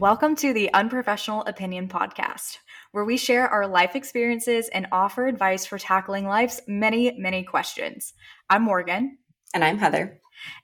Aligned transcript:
welcome 0.00 0.34
to 0.34 0.54
the 0.54 0.72
Unprofessional 0.72 1.42
Opinion 1.42 1.86
Podcast, 1.86 2.56
where 2.92 3.04
we 3.04 3.18
share 3.18 3.46
our 3.46 3.66
life 3.66 3.94
experiences 3.94 4.70
and 4.72 4.86
offer 4.92 5.26
advice 5.26 5.66
for 5.66 5.78
tackling 5.78 6.26
life's 6.26 6.58
many, 6.66 7.12
many 7.18 7.44
questions. 7.44 8.14
I'm 8.48 8.62
Morgan. 8.62 9.18
And 9.52 9.62
I'm 9.62 9.76
Heather. 9.76 10.18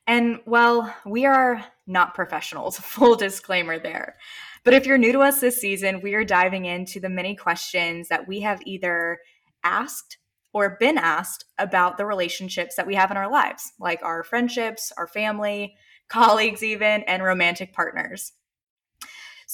And 0.07 0.41
well, 0.47 0.91
we 1.05 1.27
are 1.27 1.63
not 1.87 2.15
professionals, 2.15 2.79
full 2.81 3.15
disclaimer 3.15 3.79
there. 3.79 4.17
But 4.65 4.73
if 4.73 4.87
you're 4.87 4.97
new 4.97 5.13
to 5.13 5.21
us 5.21 5.39
this 5.39 5.61
season, 5.61 6.01
we 6.01 6.15
are 6.15 6.25
diving 6.25 6.65
into 6.65 6.99
the 6.99 7.11
many 7.11 7.37
questions 7.37 8.09
that 8.09 8.27
we 8.27 8.41
have 8.41 8.63
either 8.65 9.19
asked 9.63 10.17
or 10.55 10.79
been 10.81 10.97
asked 10.97 11.45
about 11.59 11.99
the 11.99 12.07
relationships 12.07 12.77
that 12.77 12.87
we 12.87 12.95
have 12.95 13.11
in 13.11 13.19
our 13.19 13.31
lives, 13.31 13.71
like 13.79 14.01
our 14.03 14.25
friendships, 14.25 14.95
our 14.97 15.07
family, 15.07 15.77
colleagues, 16.09 16.63
even, 16.63 17.03
and 17.03 17.23
romantic 17.23 17.75
partners. 17.75 18.33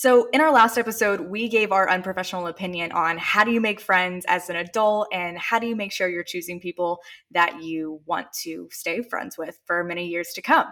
So, 0.03 0.29
in 0.31 0.41
our 0.41 0.51
last 0.51 0.79
episode, 0.79 1.21
we 1.21 1.49
gave 1.49 1.71
our 1.71 1.89
unprofessional 1.89 2.49
opinion 2.49 2.91
on 2.91 3.19
how 3.19 3.45
do 3.45 3.53
you 3.53 3.61
make 3.61 3.79
friends 3.79 4.25
as 4.27 4.51
an 4.51 4.57
adult 4.57 5.07
and 5.13 5.39
how 5.39 5.61
do 5.61 5.69
you 5.69 5.77
make 5.77 5.93
sure 5.93 6.09
you're 6.09 6.25
choosing 6.25 6.59
people 6.59 6.99
that 7.31 7.63
you 7.63 8.01
want 8.05 8.27
to 8.43 8.69
stay 8.73 9.03
friends 9.03 9.39
with 9.39 9.61
for 9.65 9.85
many 9.85 10.09
years 10.09 10.33
to 10.33 10.43
come. 10.43 10.67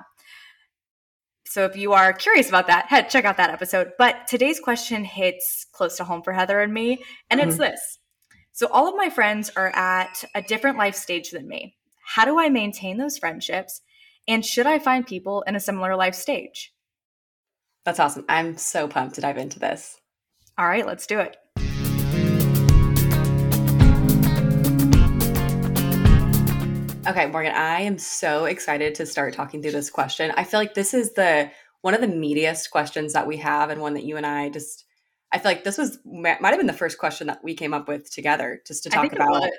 So, 1.46 1.64
if 1.64 1.76
you 1.76 1.92
are 1.92 2.12
curious 2.12 2.48
about 2.48 2.66
that, 2.66 2.86
head 2.86 3.08
check 3.08 3.24
out 3.24 3.36
that 3.36 3.50
episode. 3.50 3.92
But 3.98 4.26
today's 4.26 4.58
question 4.58 5.04
hits 5.04 5.64
close 5.70 5.96
to 5.98 6.04
home 6.04 6.24
for 6.24 6.32
Heather 6.32 6.58
and 6.58 6.74
me, 6.74 6.98
and 7.30 7.38
mm-hmm. 7.38 7.50
it's 7.50 7.58
this. 7.58 7.98
So, 8.50 8.66
all 8.72 8.88
of 8.88 8.96
my 8.96 9.10
friends 9.10 9.48
are 9.54 9.70
at 9.76 10.24
a 10.34 10.42
different 10.42 10.76
life 10.76 10.96
stage 10.96 11.30
than 11.30 11.46
me. 11.46 11.76
How 12.04 12.24
do 12.24 12.40
I 12.40 12.48
maintain 12.48 12.98
those 12.98 13.16
friendships? 13.16 13.80
And 14.26 14.44
should 14.44 14.66
I 14.66 14.80
find 14.80 15.06
people 15.06 15.44
in 15.46 15.54
a 15.54 15.60
similar 15.60 15.94
life 15.94 16.16
stage? 16.16 16.72
That's 17.84 17.98
awesome. 17.98 18.24
I'm 18.28 18.58
so 18.58 18.88
pumped 18.88 19.14
to 19.14 19.20
dive 19.22 19.38
into 19.38 19.58
this. 19.58 19.98
All 20.58 20.66
right, 20.66 20.86
let's 20.86 21.06
do 21.06 21.18
it. 21.18 21.36
Okay, 27.06 27.26
Morgan, 27.26 27.52
I 27.52 27.80
am 27.80 27.98
so 27.98 28.44
excited 28.44 28.94
to 28.96 29.06
start 29.06 29.32
talking 29.32 29.62
through 29.62 29.72
this 29.72 29.88
question. 29.88 30.30
I 30.36 30.44
feel 30.44 30.60
like 30.60 30.74
this 30.74 30.92
is 30.92 31.14
the 31.14 31.50
one 31.80 31.94
of 31.94 32.02
the 32.02 32.06
meatiest 32.06 32.70
questions 32.70 33.14
that 33.14 33.26
we 33.26 33.38
have 33.38 33.70
and 33.70 33.80
one 33.80 33.94
that 33.94 34.04
you 34.04 34.18
and 34.18 34.26
I 34.26 34.50
just 34.50 34.84
I 35.32 35.38
feel 35.38 35.50
like 35.50 35.64
this 35.64 35.78
was 35.78 35.98
might 36.04 36.38
have 36.42 36.58
been 36.58 36.66
the 36.66 36.72
first 36.74 36.98
question 36.98 37.28
that 37.28 37.42
we 37.42 37.54
came 37.54 37.72
up 37.72 37.88
with 37.88 38.12
together 38.12 38.60
just 38.66 38.82
to 38.82 38.90
talk 38.90 39.12
about. 39.12 39.44
It 39.44 39.54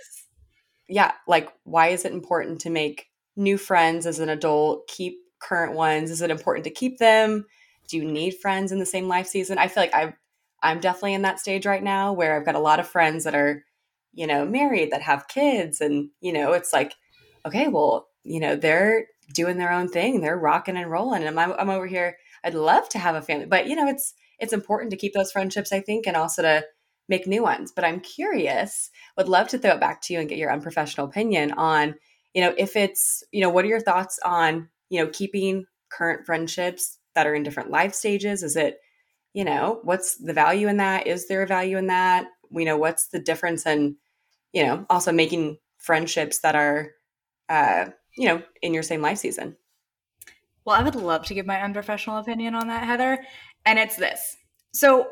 Yeah, 0.87 1.13
like 1.27 1.49
why 1.63 1.87
is 1.87 2.05
it 2.05 2.13
important 2.13 2.61
to 2.61 2.69
make 2.69 3.07
new 3.35 3.57
friends 3.57 4.05
as 4.05 4.19
an 4.19 4.29
adult, 4.29 4.87
keep 4.87 5.17
current 5.41 5.73
ones? 5.73 6.11
Is 6.11 6.21
it 6.21 6.29
important 6.29 6.65
to 6.65 6.71
keep 6.71 6.99
them? 6.99 7.45
Do 7.91 7.97
you 7.97 8.05
need 8.05 8.37
friends 8.37 8.71
in 8.71 8.79
the 8.79 8.85
same 8.85 9.07
life 9.07 9.27
season? 9.27 9.57
I 9.57 9.67
feel 9.67 9.83
like 9.83 9.93
i 9.93 10.13
I'm 10.63 10.79
definitely 10.79 11.15
in 11.15 11.23
that 11.23 11.39
stage 11.39 11.65
right 11.65 11.81
now 11.81 12.13
where 12.13 12.35
I've 12.35 12.45
got 12.45 12.53
a 12.53 12.59
lot 12.59 12.79
of 12.79 12.87
friends 12.87 13.23
that 13.23 13.33
are, 13.33 13.63
you 14.13 14.27
know, 14.27 14.45
married 14.45 14.91
that 14.91 15.01
have 15.01 15.27
kids 15.27 15.81
and, 15.81 16.09
you 16.19 16.31
know, 16.31 16.53
it's 16.53 16.71
like, 16.71 16.93
okay, 17.47 17.67
well, 17.67 18.07
you 18.23 18.39
know, 18.39 18.55
they're 18.55 19.07
doing 19.33 19.57
their 19.57 19.71
own 19.71 19.87
thing. 19.87 20.21
They're 20.21 20.37
rocking 20.37 20.77
and 20.77 20.91
rolling. 20.91 21.23
And 21.23 21.39
I'm, 21.39 21.53
I'm 21.53 21.71
over 21.71 21.87
here. 21.87 22.15
I'd 22.43 22.53
love 22.53 22.87
to 22.89 22.99
have 22.99 23.15
a 23.15 23.23
family, 23.23 23.47
but 23.47 23.65
you 23.65 23.75
know, 23.75 23.87
it's, 23.87 24.13
it's 24.37 24.53
important 24.53 24.91
to 24.91 24.97
keep 24.97 25.13
those 25.13 25.31
friendships, 25.31 25.73
I 25.73 25.79
think, 25.79 26.05
and 26.05 26.15
also 26.15 26.43
to 26.43 26.63
make 27.09 27.25
new 27.25 27.41
ones. 27.41 27.71
But 27.75 27.83
I'm 27.83 27.99
curious, 27.99 28.91
would 29.17 29.29
love 29.29 29.47
to 29.47 29.57
throw 29.57 29.71
it 29.71 29.79
back 29.79 30.03
to 30.03 30.13
you 30.13 30.19
and 30.19 30.29
get 30.29 30.37
your 30.37 30.53
unprofessional 30.53 31.07
opinion 31.07 31.53
on, 31.53 31.95
you 32.35 32.43
know, 32.43 32.53
if 32.55 32.75
it's, 32.75 33.23
you 33.31 33.41
know, 33.41 33.49
what 33.49 33.65
are 33.65 33.69
your 33.69 33.81
thoughts 33.81 34.19
on, 34.23 34.69
you 34.89 35.03
know, 35.03 35.09
keeping 35.11 35.65
current 35.91 36.27
friendships 36.27 36.99
that 37.15 37.27
are 37.27 37.35
in 37.35 37.43
different 37.43 37.69
life 37.71 37.93
stages? 37.93 38.43
Is 38.43 38.55
it, 38.55 38.79
you 39.33 39.43
know, 39.43 39.79
what's 39.83 40.15
the 40.15 40.33
value 40.33 40.67
in 40.67 40.77
that? 40.77 41.07
Is 41.07 41.27
there 41.27 41.43
a 41.43 41.47
value 41.47 41.77
in 41.77 41.87
that? 41.87 42.27
We 42.49 42.65
know, 42.65 42.77
what's 42.77 43.07
the 43.07 43.19
difference 43.19 43.65
in, 43.65 43.95
you 44.53 44.65
know, 44.65 44.85
also 44.89 45.11
making 45.11 45.57
friendships 45.77 46.39
that 46.39 46.55
are, 46.55 46.91
uh, 47.49 47.85
you 48.17 48.27
know, 48.27 48.41
in 48.61 48.73
your 48.73 48.83
same 48.83 49.01
life 49.01 49.17
season? 49.17 49.55
Well, 50.65 50.75
I 50.79 50.83
would 50.83 50.95
love 50.95 51.25
to 51.25 51.33
give 51.33 51.45
my 51.45 51.61
unprofessional 51.61 52.17
opinion 52.17 52.55
on 52.55 52.67
that, 52.67 52.83
Heather. 52.83 53.23
And 53.65 53.79
it's 53.79 53.95
this. 53.95 54.37
So 54.73 55.09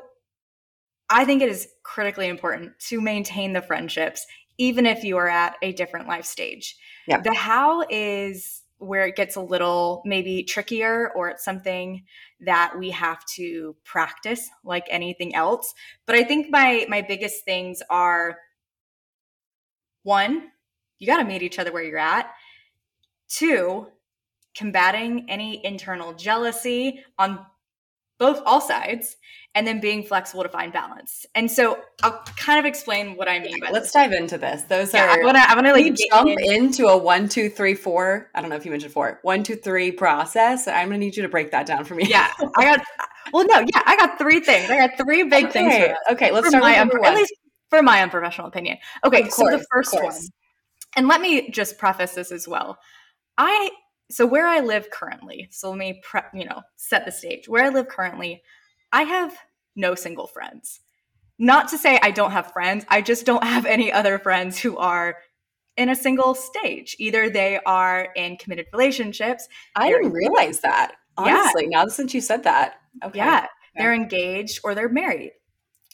I 1.09 1.25
think 1.25 1.41
it 1.41 1.49
is 1.49 1.67
critically 1.83 2.27
important 2.27 2.77
to 2.87 3.01
maintain 3.01 3.53
the 3.53 3.61
friendships, 3.61 4.25
even 4.57 4.85
if 4.85 5.03
you 5.03 5.17
are 5.17 5.29
at 5.29 5.55
a 5.61 5.73
different 5.73 6.07
life 6.07 6.25
stage. 6.25 6.77
Yeah. 7.07 7.21
The 7.21 7.33
how 7.33 7.83
is 7.89 8.61
where 8.79 9.05
it 9.05 9.15
gets 9.15 9.35
a 9.35 9.41
little 9.41 10.01
maybe 10.05 10.43
trickier 10.43 11.11
or 11.15 11.29
it's 11.29 11.45
something 11.45 12.03
that 12.39 12.73
we 12.77 12.89
have 12.89 13.23
to 13.25 13.75
practice 13.83 14.49
like 14.63 14.85
anything 14.89 15.35
else. 15.35 15.73
But 16.05 16.15
i 16.15 16.23
think 16.23 16.49
my 16.49 16.85
my 16.89 17.01
biggest 17.01 17.45
things 17.45 17.81
are 17.89 18.37
one 20.03 20.51
you 20.99 21.07
got 21.07 21.17
to 21.17 21.23
meet 21.23 21.41
each 21.41 21.57
other 21.57 21.71
where 21.71 21.83
you're 21.83 21.97
at. 21.97 22.31
Two 23.29 23.87
combating 24.55 25.29
any 25.29 25.65
internal 25.65 26.13
jealousy 26.13 27.03
on 27.17 27.45
both 28.19 28.41
all 28.45 28.61
sides 28.61 29.15
and 29.55 29.65
then 29.65 29.79
being 29.79 30.03
flexible 30.03 30.43
to 30.43 30.49
find 30.49 30.71
balance. 30.71 31.25
And 31.33 31.49
so 31.49 31.79
I'll 32.03 32.23
kind 32.37 32.59
of 32.59 32.65
explain 32.65 33.15
what 33.15 33.27
I 33.27 33.39
mean 33.39 33.59
by 33.59 33.71
Let's 33.71 33.87
this. 33.87 33.93
dive 33.93 34.11
into 34.11 34.37
this. 34.37 34.61
Those 34.63 34.93
yeah, 34.93 35.05
are 35.05 35.21
I 35.21 35.25
wanna 35.25 35.39
I 35.39 35.55
wanna 35.55 35.71
like 35.73 35.95
jump 36.11 36.29
in. 36.29 36.53
into 36.53 36.85
a 36.87 36.97
one, 36.97 37.27
two, 37.27 37.49
three, 37.49 37.73
four. 37.73 38.29
I 38.35 38.41
don't 38.41 38.49
know 38.49 38.55
if 38.55 38.65
you 38.65 38.71
mentioned 38.71 38.93
four, 38.93 39.19
one, 39.23 39.41
two, 39.41 39.55
three 39.55 39.91
process. 39.91 40.67
I'm 40.67 40.89
gonna 40.89 40.99
need 40.99 41.15
you 41.15 41.23
to 41.23 41.29
break 41.29 41.51
that 41.51 41.65
down 41.65 41.83
for 41.83 41.95
me. 41.95 42.05
Yeah. 42.07 42.31
I 42.57 42.63
got 42.63 42.85
well 43.33 43.45
no, 43.47 43.59
yeah, 43.59 43.81
I 43.85 43.95
got 43.95 44.19
three 44.19 44.39
things. 44.39 44.69
I 44.69 44.77
got 44.77 44.97
three 44.97 45.23
big 45.23 45.45
okay. 45.45 45.51
things. 45.51 45.97
Okay, 46.11 46.31
let's 46.31 46.49
start 46.49 46.63
my, 46.63 46.75
At 46.75 47.15
least 47.15 47.33
for 47.69 47.81
my 47.81 48.01
unprofessional 48.01 48.47
opinion. 48.47 48.77
Okay, 49.03 49.23
course, 49.23 49.35
so 49.35 49.57
the 49.57 49.65
first 49.71 49.93
one. 49.93 50.13
And 50.95 51.07
let 51.07 51.21
me 51.21 51.49
just 51.49 51.77
preface 51.77 52.13
this 52.13 52.31
as 52.31 52.47
well. 52.47 52.77
I 53.37 53.69
so 54.09 54.25
where 54.25 54.47
I 54.47 54.59
live 54.59 54.89
currently, 54.91 55.47
so 55.51 55.69
let 55.69 55.77
me 55.77 56.01
pre- 56.03 56.21
you 56.33 56.45
know, 56.45 56.61
set 56.75 57.05
the 57.05 57.11
stage. 57.11 57.47
Where 57.47 57.65
I 57.65 57.69
live 57.69 57.87
currently, 57.87 58.41
I 58.91 59.03
have 59.03 59.37
no 59.75 59.95
single 59.95 60.27
friends. 60.27 60.79
Not 61.37 61.69
to 61.69 61.77
say 61.77 61.99
I 62.01 62.11
don't 62.11 62.31
have 62.31 62.51
friends, 62.51 62.85
I 62.89 63.01
just 63.01 63.25
don't 63.25 63.43
have 63.43 63.65
any 63.65 63.91
other 63.91 64.19
friends 64.19 64.59
who 64.59 64.77
are 64.77 65.17
in 65.77 65.89
a 65.89 65.95
single 65.95 66.35
stage. 66.35 66.95
Either 66.99 67.29
they 67.29 67.59
are 67.65 68.09
in 68.15 68.35
committed 68.35 68.65
relationships. 68.73 69.47
I 69.75 69.89
didn't 69.89 70.11
realize 70.11 70.59
that. 70.59 70.95
Honestly, 71.17 71.67
yeah. 71.69 71.79
now 71.79 71.87
since 71.87 72.13
you 72.13 72.21
said 72.21 72.43
that. 72.43 72.75
Okay. 73.03 73.19
Yeah. 73.19 73.47
They're 73.75 73.93
engaged 73.93 74.59
or 74.63 74.75
they're 74.75 74.89
married. 74.89 75.31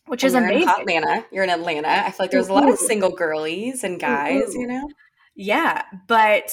Which 0.08 0.24
and 0.24 0.30
is 0.30 0.34
amazing. 0.36 0.70
Atlanta. 0.70 1.26
You're 1.32 1.44
in 1.44 1.50
Atlanta. 1.50 1.90
I 1.90 2.12
feel 2.12 2.16
like 2.20 2.32
there's 2.32 2.47
a 2.47 2.53
lot 2.53 2.70
of 2.70 2.78
single 2.80 3.12
girlies 3.12 3.84
and 3.84 4.00
guys, 4.00 4.53
you 4.56 4.68
know? 4.68 4.88
Yeah. 5.36 5.84
But 6.08 6.52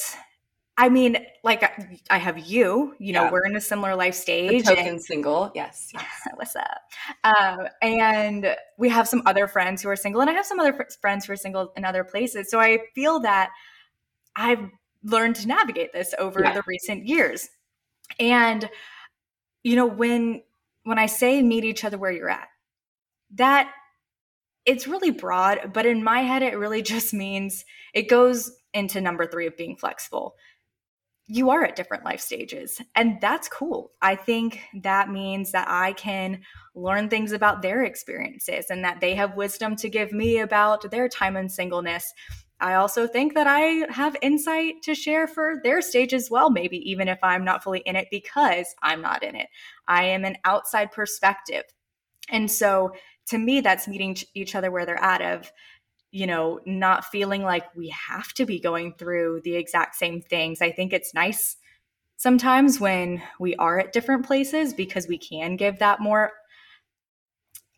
I 0.78 0.88
mean, 0.88 1.18
like 1.44 1.62
I 2.10 2.16
have 2.16 2.38
you, 2.38 2.94
you 2.98 3.12
know, 3.12 3.24
yeah. 3.24 3.30
we're 3.30 3.44
in 3.44 3.56
a 3.56 3.60
similar 3.60 3.94
life 3.94 4.14
stage. 4.14 4.64
The 4.64 4.74
token 4.74 4.86
and, 4.86 5.02
single. 5.02 5.52
Yes. 5.54 5.90
yes. 5.92 6.04
What's 6.34 6.56
up? 6.56 6.80
Um, 7.24 7.68
and 7.82 8.56
we 8.78 8.88
have 8.88 9.06
some 9.06 9.22
other 9.26 9.46
friends 9.46 9.82
who 9.82 9.90
are 9.90 9.96
single, 9.96 10.22
and 10.22 10.30
I 10.30 10.32
have 10.32 10.46
some 10.46 10.58
other 10.58 10.86
friends 11.00 11.26
who 11.26 11.32
are 11.34 11.36
single 11.36 11.72
in 11.76 11.84
other 11.84 12.04
places. 12.04 12.50
So 12.50 12.58
I 12.58 12.78
feel 12.94 13.20
that 13.20 13.50
I've 14.34 14.70
learned 15.04 15.36
to 15.36 15.48
navigate 15.48 15.92
this 15.92 16.14
over 16.18 16.40
yeah. 16.42 16.54
the 16.54 16.62
recent 16.66 17.06
years. 17.06 17.50
And, 18.18 18.68
you 19.62 19.76
know, 19.76 19.86
when 19.86 20.42
when 20.84 20.98
I 20.98 21.06
say 21.06 21.42
meet 21.42 21.64
each 21.64 21.84
other 21.84 21.98
where 21.98 22.10
you're 22.10 22.30
at, 22.30 22.48
that 23.34 23.70
it's 24.64 24.88
really 24.88 25.10
broad, 25.10 25.72
but 25.74 25.86
in 25.86 26.02
my 26.02 26.20
head, 26.20 26.42
it 26.42 26.56
really 26.56 26.82
just 26.94 27.12
means 27.12 27.66
it 27.92 28.08
goes 28.08 28.52
into 28.72 29.02
number 29.02 29.26
three 29.26 29.46
of 29.46 29.56
being 29.56 29.76
flexible 29.76 30.34
you 31.34 31.48
are 31.48 31.64
at 31.64 31.76
different 31.76 32.04
life 32.04 32.20
stages 32.20 32.78
and 32.94 33.18
that's 33.18 33.48
cool. 33.48 33.92
I 34.02 34.16
think 34.16 34.60
that 34.82 35.08
means 35.08 35.52
that 35.52 35.66
i 35.66 35.94
can 35.94 36.42
learn 36.74 37.08
things 37.08 37.32
about 37.32 37.62
their 37.62 37.84
experiences 37.84 38.66
and 38.68 38.84
that 38.84 39.00
they 39.00 39.14
have 39.14 39.34
wisdom 39.34 39.74
to 39.76 39.88
give 39.88 40.12
me 40.12 40.38
about 40.38 40.90
their 40.90 41.08
time 41.08 41.36
in 41.36 41.48
singleness. 41.48 42.12
I 42.60 42.74
also 42.74 43.06
think 43.06 43.32
that 43.32 43.46
i 43.46 43.86
have 43.90 44.14
insight 44.20 44.82
to 44.82 44.94
share 44.94 45.26
for 45.26 45.54
their 45.64 45.80
stage 45.80 46.12
as 46.12 46.30
well 46.30 46.50
maybe 46.50 46.78
even 46.90 47.08
if 47.08 47.18
i'm 47.22 47.44
not 47.44 47.62
fully 47.64 47.80
in 47.80 47.96
it 47.96 48.08
because 48.10 48.74
i'm 48.82 49.00
not 49.00 49.22
in 49.22 49.34
it. 49.34 49.48
I 49.88 50.04
am 50.04 50.26
an 50.26 50.36
outside 50.44 50.92
perspective. 50.92 51.64
And 52.28 52.50
so 52.50 52.92
to 53.28 53.38
me 53.38 53.62
that's 53.62 53.88
meeting 53.88 54.16
each 54.34 54.54
other 54.54 54.70
where 54.70 54.84
they're 54.84 55.02
at 55.02 55.22
of 55.22 55.50
you 56.12 56.26
know, 56.26 56.60
not 56.66 57.06
feeling 57.06 57.42
like 57.42 57.74
we 57.74 57.88
have 57.88 58.32
to 58.34 58.44
be 58.44 58.60
going 58.60 58.94
through 58.94 59.40
the 59.44 59.56
exact 59.56 59.96
same 59.96 60.20
things. 60.20 60.60
I 60.60 60.70
think 60.70 60.92
it's 60.92 61.14
nice 61.14 61.56
sometimes 62.18 62.78
when 62.78 63.22
we 63.40 63.56
are 63.56 63.80
at 63.80 63.92
different 63.92 64.26
places 64.26 64.74
because 64.74 65.08
we 65.08 65.18
can 65.18 65.56
give 65.56 65.78
that 65.78 66.00
more 66.00 66.30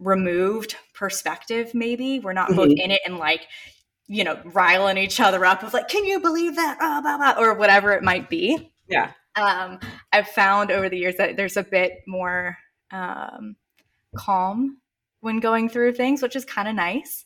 removed 0.01 0.77
perspective, 0.95 1.75
maybe. 1.75 2.19
We're 2.19 2.33
not 2.33 2.49
mm-hmm. 2.49 2.57
both 2.57 2.73
in 2.73 2.91
it 2.91 3.01
and 3.07 3.19
like, 3.19 3.47
you 4.09 4.25
know, 4.25 4.39
riling 4.45 4.99
each 4.99 5.21
other 5.21 5.45
up 5.47 5.63
with 5.63 5.73
like, 5.73 5.89
can 5.89 6.05
you 6.05 6.19
believe 6.19 6.57
that? 6.57 6.77
Oh, 6.81 7.01
blah, 7.03 7.17
blah, 7.17 7.43
or 7.43 7.55
whatever 7.55 7.93
it 7.93 8.03
might 8.03 8.29
be. 8.29 8.73
Yeah. 8.89 9.13
Um, 9.37 9.79
I've 10.13 10.29
found 10.29 10.73
over 10.73 10.89
the 10.89 10.99
years 10.99 11.17
that 11.17 11.37
there's 11.37 11.57
a 11.57 11.63
bit 11.63 12.03
more 12.07 12.59
um, 12.91 13.57
calm 14.17 14.79
when 15.25 15.41
going 15.41 15.71
through 15.71 15.93
things, 15.93 16.23
which 16.23 16.37
is 16.37 16.45
kind 16.45 16.69
of 16.69 16.75
nice. 16.75 17.25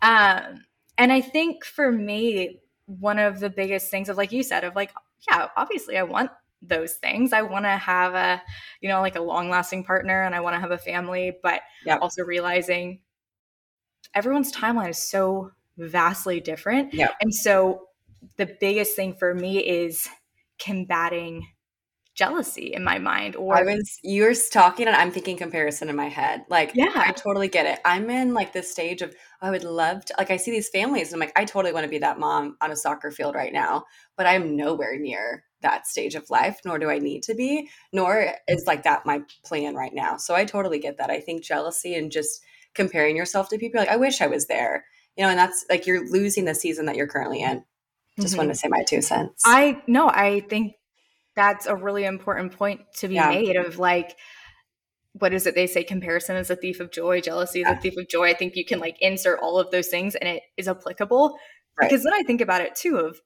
Um, 0.00 0.64
and 0.96 1.12
I 1.12 1.20
think 1.20 1.64
for 1.64 1.90
me, 1.90 2.60
one 2.86 3.18
of 3.18 3.40
the 3.40 3.50
biggest 3.50 3.90
things 3.90 4.08
of 4.08 4.16
like 4.16 4.30
you 4.30 4.42
said, 4.42 4.62
of 4.62 4.76
like, 4.76 4.92
yeah, 5.28 5.48
obviously 5.56 5.98
I 5.98 6.04
want 6.04 6.30
those 6.62 6.94
things. 6.94 7.32
I 7.32 7.42
want 7.42 7.64
to 7.64 7.70
have 7.70 8.14
a, 8.14 8.40
you 8.80 8.88
know, 8.88 9.00
like 9.00 9.16
a 9.16 9.20
long 9.20 9.50
lasting 9.50 9.82
partner 9.82 10.22
and 10.22 10.34
I 10.34 10.40
want 10.40 10.54
to 10.54 10.60
have 10.60 10.70
a 10.70 10.78
family, 10.78 11.36
but 11.42 11.62
yep. 11.84 11.98
also 12.00 12.22
realizing 12.22 13.00
everyone's 14.14 14.52
timeline 14.52 14.90
is 14.90 14.98
so 14.98 15.50
vastly 15.76 16.40
different. 16.40 16.94
Yeah. 16.94 17.10
And 17.20 17.34
so 17.34 17.88
the 18.36 18.56
biggest 18.60 18.94
thing 18.94 19.14
for 19.14 19.34
me 19.34 19.58
is 19.58 20.08
combating 20.60 21.48
jealousy 22.14 22.74
in 22.74 22.84
my 22.84 22.98
mind 22.98 23.36
or 23.36 23.56
I 23.56 23.62
was 23.62 23.98
you're 24.02 24.34
talking 24.52 24.86
and 24.86 24.94
I'm 24.94 25.10
thinking 25.10 25.36
comparison 25.36 25.88
in 25.88 25.96
my 25.96 26.08
head. 26.08 26.44
Like 26.48 26.72
yeah, 26.74 26.92
I 26.94 27.12
totally 27.12 27.48
get 27.48 27.66
it. 27.66 27.80
I'm 27.84 28.10
in 28.10 28.34
like 28.34 28.52
this 28.52 28.70
stage 28.70 29.00
of 29.00 29.14
I 29.40 29.50
would 29.50 29.64
love 29.64 30.04
to 30.06 30.14
like 30.18 30.30
I 30.30 30.36
see 30.36 30.50
these 30.50 30.68
families 30.68 31.12
and 31.12 31.14
I'm 31.14 31.26
like 31.26 31.38
I 31.38 31.44
totally 31.44 31.72
want 31.72 31.84
to 31.84 31.90
be 31.90 31.98
that 31.98 32.18
mom 32.18 32.56
on 32.60 32.70
a 32.70 32.76
soccer 32.76 33.10
field 33.10 33.34
right 33.34 33.52
now, 33.52 33.84
but 34.16 34.26
I'm 34.26 34.56
nowhere 34.56 34.98
near 34.98 35.44
that 35.62 35.86
stage 35.86 36.14
of 36.14 36.28
life 36.28 36.60
nor 36.64 36.78
do 36.78 36.90
I 36.90 36.98
need 36.98 37.22
to 37.24 37.34
be, 37.34 37.68
nor 37.92 38.34
is 38.46 38.64
like 38.66 38.82
that 38.82 39.06
my 39.06 39.22
plan 39.44 39.74
right 39.74 39.94
now. 39.94 40.18
So 40.18 40.34
I 40.34 40.44
totally 40.44 40.78
get 40.78 40.98
that. 40.98 41.10
I 41.10 41.20
think 41.20 41.42
jealousy 41.42 41.94
and 41.94 42.12
just 42.12 42.42
comparing 42.74 43.16
yourself 43.16 43.48
to 43.50 43.58
people 43.58 43.80
like 43.80 43.88
I 43.88 43.96
wish 43.96 44.20
I 44.20 44.26
was 44.26 44.46
there. 44.46 44.84
You 45.16 45.24
know, 45.24 45.30
and 45.30 45.38
that's 45.38 45.64
like 45.68 45.86
you're 45.86 46.10
losing 46.10 46.44
the 46.44 46.54
season 46.54 46.86
that 46.86 46.96
you're 46.96 47.06
currently 47.06 47.42
in. 47.42 47.64
Just 48.20 48.32
mm-hmm. 48.32 48.38
wanted 48.38 48.52
to 48.52 48.58
say 48.58 48.68
my 48.68 48.82
two 48.86 49.00
cents. 49.00 49.42
I 49.46 49.82
no, 49.86 50.08
I 50.08 50.40
think 50.40 50.74
that's 51.34 51.66
a 51.66 51.74
really 51.74 52.04
important 52.04 52.52
point 52.52 52.80
to 52.96 53.08
be 53.08 53.14
yeah. 53.14 53.28
made 53.28 53.56
of 53.56 53.78
like 53.78 54.16
what 55.14 55.34
is 55.34 55.46
it 55.46 55.54
they 55.54 55.66
say 55.66 55.84
comparison 55.84 56.36
is 56.36 56.50
a 56.50 56.56
thief 56.56 56.80
of 56.80 56.90
joy 56.90 57.20
jealousy 57.20 57.60
is 57.60 57.66
yeah. 57.68 57.76
a 57.76 57.80
thief 57.80 57.96
of 57.96 58.08
joy 58.08 58.28
i 58.28 58.34
think 58.34 58.56
you 58.56 58.64
can 58.64 58.78
like 58.78 58.96
insert 59.00 59.38
all 59.40 59.58
of 59.58 59.70
those 59.70 59.88
things 59.88 60.14
and 60.14 60.28
it 60.28 60.42
is 60.56 60.68
applicable 60.68 61.36
right. 61.80 61.88
because 61.88 62.04
then 62.04 62.14
i 62.14 62.22
think 62.22 62.40
about 62.40 62.60
it 62.60 62.74
too 62.74 62.96
of 62.96 63.20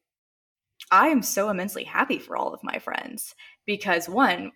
i 0.90 1.08
am 1.08 1.22
so 1.22 1.48
immensely 1.48 1.84
happy 1.84 2.18
for 2.18 2.36
all 2.36 2.52
of 2.52 2.60
my 2.62 2.78
friends 2.78 3.34
because 3.66 4.08
one 4.08 4.52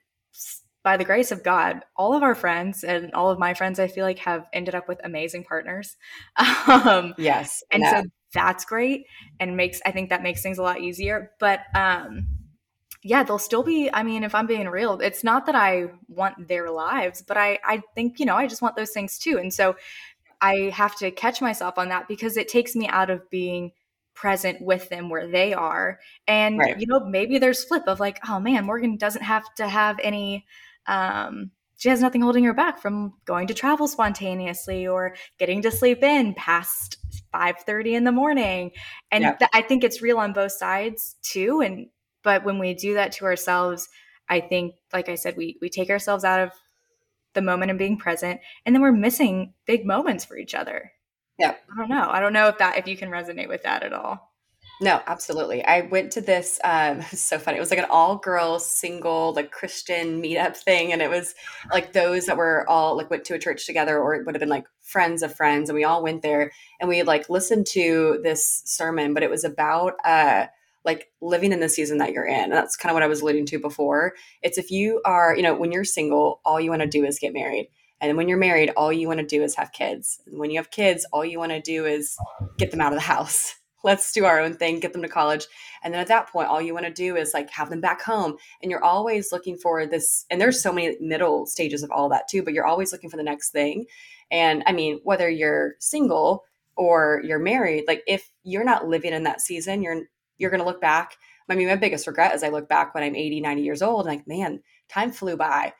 by 0.82 0.96
the 0.96 1.04
grace 1.04 1.30
of 1.30 1.44
god 1.44 1.82
all 1.96 2.14
of 2.14 2.22
our 2.22 2.34
friends 2.34 2.82
and 2.82 3.12
all 3.12 3.30
of 3.30 3.38
my 3.38 3.54
friends 3.54 3.78
i 3.78 3.86
feel 3.86 4.04
like 4.04 4.18
have 4.18 4.46
ended 4.52 4.74
up 4.74 4.88
with 4.88 5.00
amazing 5.04 5.44
partners 5.44 5.96
um 6.66 7.14
yes 7.16 7.62
and 7.70 7.84
so 7.84 8.02
that's 8.32 8.64
great 8.64 9.04
and 9.38 9.56
makes 9.56 9.80
i 9.84 9.90
think 9.90 10.10
that 10.10 10.22
makes 10.22 10.42
things 10.42 10.58
a 10.58 10.62
lot 10.62 10.80
easier 10.80 11.30
but 11.38 11.60
um 11.74 12.26
yeah, 13.02 13.22
they'll 13.22 13.38
still 13.38 13.62
be. 13.62 13.90
I 13.92 14.02
mean, 14.02 14.24
if 14.24 14.34
I'm 14.34 14.46
being 14.46 14.68
real, 14.68 15.00
it's 15.00 15.24
not 15.24 15.46
that 15.46 15.54
I 15.54 15.90
want 16.08 16.48
their 16.48 16.70
lives, 16.70 17.22
but 17.22 17.36
I, 17.36 17.58
I 17.64 17.82
think, 17.94 18.20
you 18.20 18.26
know, 18.26 18.36
I 18.36 18.46
just 18.46 18.60
want 18.60 18.76
those 18.76 18.90
things 18.90 19.18
too. 19.18 19.38
And 19.38 19.52
so 19.52 19.76
I 20.40 20.70
have 20.74 20.96
to 20.96 21.10
catch 21.10 21.40
myself 21.40 21.78
on 21.78 21.88
that 21.88 22.08
because 22.08 22.36
it 22.36 22.48
takes 22.48 22.76
me 22.76 22.88
out 22.88 23.08
of 23.08 23.28
being 23.30 23.72
present 24.14 24.60
with 24.60 24.88
them 24.90 25.08
where 25.08 25.26
they 25.26 25.54
are. 25.54 25.98
And, 26.26 26.58
right. 26.58 26.78
you 26.78 26.86
know, 26.86 27.00
maybe 27.00 27.38
there's 27.38 27.64
flip 27.64 27.84
of 27.86 28.00
like, 28.00 28.20
oh 28.28 28.38
man, 28.38 28.66
Morgan 28.66 28.96
doesn't 28.96 29.22
have 29.22 29.44
to 29.54 29.66
have 29.66 29.98
any, 30.02 30.44
um, 30.86 31.52
she 31.78 31.88
has 31.88 32.02
nothing 32.02 32.20
holding 32.20 32.44
her 32.44 32.52
back 32.52 32.82
from 32.82 33.14
going 33.24 33.46
to 33.46 33.54
travel 33.54 33.88
spontaneously 33.88 34.86
or 34.86 35.14
getting 35.38 35.62
to 35.62 35.70
sleep 35.70 36.02
in 36.02 36.34
past 36.34 36.98
5:30 37.32 37.94
in 37.94 38.04
the 38.04 38.12
morning 38.12 38.72
and 39.10 39.22
yeah. 39.22 39.32
th- 39.36 39.50
i 39.54 39.62
think 39.62 39.82
it's 39.82 40.02
real 40.02 40.18
on 40.18 40.32
both 40.32 40.52
sides 40.52 41.16
too 41.22 41.62
and 41.62 41.86
but 42.22 42.44
when 42.44 42.58
we 42.58 42.74
do 42.74 42.94
that 42.94 43.12
to 43.12 43.24
ourselves, 43.24 43.88
I 44.28 44.40
think, 44.40 44.74
like 44.92 45.08
I 45.08 45.14
said, 45.14 45.36
we 45.36 45.56
we 45.60 45.68
take 45.68 45.90
ourselves 45.90 46.24
out 46.24 46.40
of 46.40 46.52
the 47.34 47.42
moment 47.42 47.70
and 47.70 47.78
being 47.78 47.96
present, 47.96 48.40
and 48.64 48.74
then 48.74 48.82
we're 48.82 48.92
missing 48.92 49.54
big 49.66 49.86
moments 49.86 50.24
for 50.24 50.36
each 50.36 50.54
other. 50.54 50.92
Yeah. 51.40 51.54
I 51.72 51.76
don't 51.78 51.88
know. 51.88 52.08
I 52.10 52.20
don't 52.20 52.34
know 52.34 52.48
if 52.48 52.58
that 52.58 52.76
if 52.76 52.86
you 52.86 52.96
can 52.96 53.08
resonate 53.08 53.48
with 53.48 53.62
that 53.62 53.82
at 53.82 53.94
all. 53.94 54.30
No, 54.82 55.00
absolutely. 55.06 55.64
I 55.64 55.82
went 55.82 56.12
to 56.12 56.20
this 56.20 56.60
um 56.64 57.02
so 57.12 57.38
funny. 57.38 57.56
It 57.56 57.60
was 57.60 57.70
like 57.70 57.78
an 57.78 57.86
all 57.90 58.16
girls 58.16 58.66
single 58.66 59.32
like 59.32 59.50
Christian 59.50 60.22
meetup 60.22 60.56
thing 60.56 60.92
and 60.92 61.00
it 61.00 61.08
was 61.08 61.34
like 61.72 61.94
those 61.94 62.26
that 62.26 62.36
were 62.36 62.68
all 62.68 62.96
like 62.96 63.10
went 63.10 63.24
to 63.26 63.34
a 63.34 63.38
church 63.38 63.66
together 63.66 63.98
or 63.98 64.14
it 64.14 64.26
would 64.26 64.34
have 64.34 64.40
been 64.40 64.50
like 64.50 64.66
friends 64.82 65.22
of 65.22 65.34
friends 65.34 65.70
and 65.70 65.76
we 65.76 65.84
all 65.84 66.02
went 66.02 66.20
there 66.20 66.52
and 66.78 66.88
we 66.88 67.02
like 67.02 67.30
listened 67.30 67.66
to 67.68 68.20
this 68.22 68.62
sermon 68.66 69.14
but 69.14 69.22
it 69.22 69.30
was 69.30 69.44
about 69.44 69.94
uh 70.04 70.46
like 70.84 71.08
living 71.20 71.52
in 71.52 71.60
the 71.60 71.68
season 71.68 71.98
that 71.98 72.12
you're 72.12 72.26
in. 72.26 72.44
And 72.44 72.52
that's 72.52 72.76
kind 72.76 72.90
of 72.90 72.94
what 72.94 73.02
I 73.02 73.08
was 73.08 73.20
alluding 73.20 73.46
to 73.46 73.58
before. 73.58 74.14
It's 74.42 74.58
if 74.58 74.70
you 74.70 75.00
are, 75.04 75.34
you 75.36 75.42
know, 75.42 75.54
when 75.54 75.72
you're 75.72 75.84
single, 75.84 76.40
all 76.44 76.60
you 76.60 76.70
want 76.70 76.82
to 76.82 76.88
do 76.88 77.04
is 77.04 77.18
get 77.18 77.34
married. 77.34 77.68
And 78.00 78.16
when 78.16 78.28
you're 78.28 78.38
married, 78.38 78.70
all 78.76 78.92
you 78.92 79.08
want 79.08 79.20
to 79.20 79.26
do 79.26 79.42
is 79.42 79.54
have 79.56 79.72
kids. 79.72 80.22
And 80.26 80.38
when 80.38 80.50
you 80.50 80.58
have 80.58 80.70
kids, 80.70 81.06
all 81.12 81.24
you 81.24 81.38
want 81.38 81.52
to 81.52 81.60
do 81.60 81.84
is 81.84 82.16
get 82.56 82.70
them 82.70 82.80
out 82.80 82.92
of 82.92 82.96
the 82.96 83.02
house. 83.02 83.54
Let's 83.84 84.12
do 84.12 84.26
our 84.26 84.40
own 84.40 84.54
thing, 84.54 84.78
get 84.78 84.92
them 84.92 85.02
to 85.02 85.08
college. 85.08 85.46
And 85.82 85.92
then 85.92 86.00
at 86.02 86.08
that 86.08 86.28
point, 86.28 86.48
all 86.48 86.60
you 86.60 86.74
want 86.74 86.84
to 86.84 86.92
do 86.92 87.16
is 87.16 87.32
like 87.32 87.50
have 87.50 87.70
them 87.70 87.80
back 87.80 88.02
home. 88.02 88.36
And 88.62 88.70
you're 88.70 88.84
always 88.84 89.32
looking 89.32 89.56
for 89.56 89.86
this. 89.86 90.26
And 90.30 90.40
there's 90.40 90.62
so 90.62 90.72
many 90.72 90.96
middle 91.00 91.46
stages 91.46 91.82
of 91.82 91.90
all 91.90 92.08
that 92.10 92.28
too, 92.28 92.42
but 92.42 92.52
you're 92.52 92.66
always 92.66 92.92
looking 92.92 93.08
for 93.08 93.16
the 93.16 93.22
next 93.22 93.50
thing. 93.50 93.86
And 94.30 94.62
I 94.66 94.72
mean, 94.72 95.00
whether 95.02 95.28
you're 95.28 95.76
single 95.78 96.44
or 96.76 97.22
you're 97.24 97.38
married, 97.38 97.84
like 97.86 98.02
if 98.06 98.30
you're 98.42 98.64
not 98.64 98.86
living 98.86 99.12
in 99.12 99.24
that 99.24 99.40
season, 99.40 99.82
you're 99.82 100.02
you're 100.40 100.50
going 100.50 100.60
to 100.60 100.66
look 100.66 100.80
back. 100.80 101.16
I 101.48 101.54
mean, 101.54 101.68
my 101.68 101.76
biggest 101.76 102.06
regret 102.06 102.34
is 102.34 102.42
I 102.42 102.48
look 102.48 102.68
back 102.68 102.94
when 102.94 103.04
I'm 103.04 103.16
80, 103.16 103.40
90 103.40 103.62
years 103.62 103.82
old, 103.82 104.06
like, 104.06 104.26
man, 104.26 104.62
time 104.88 105.10
flew 105.10 105.36
by. 105.36 105.74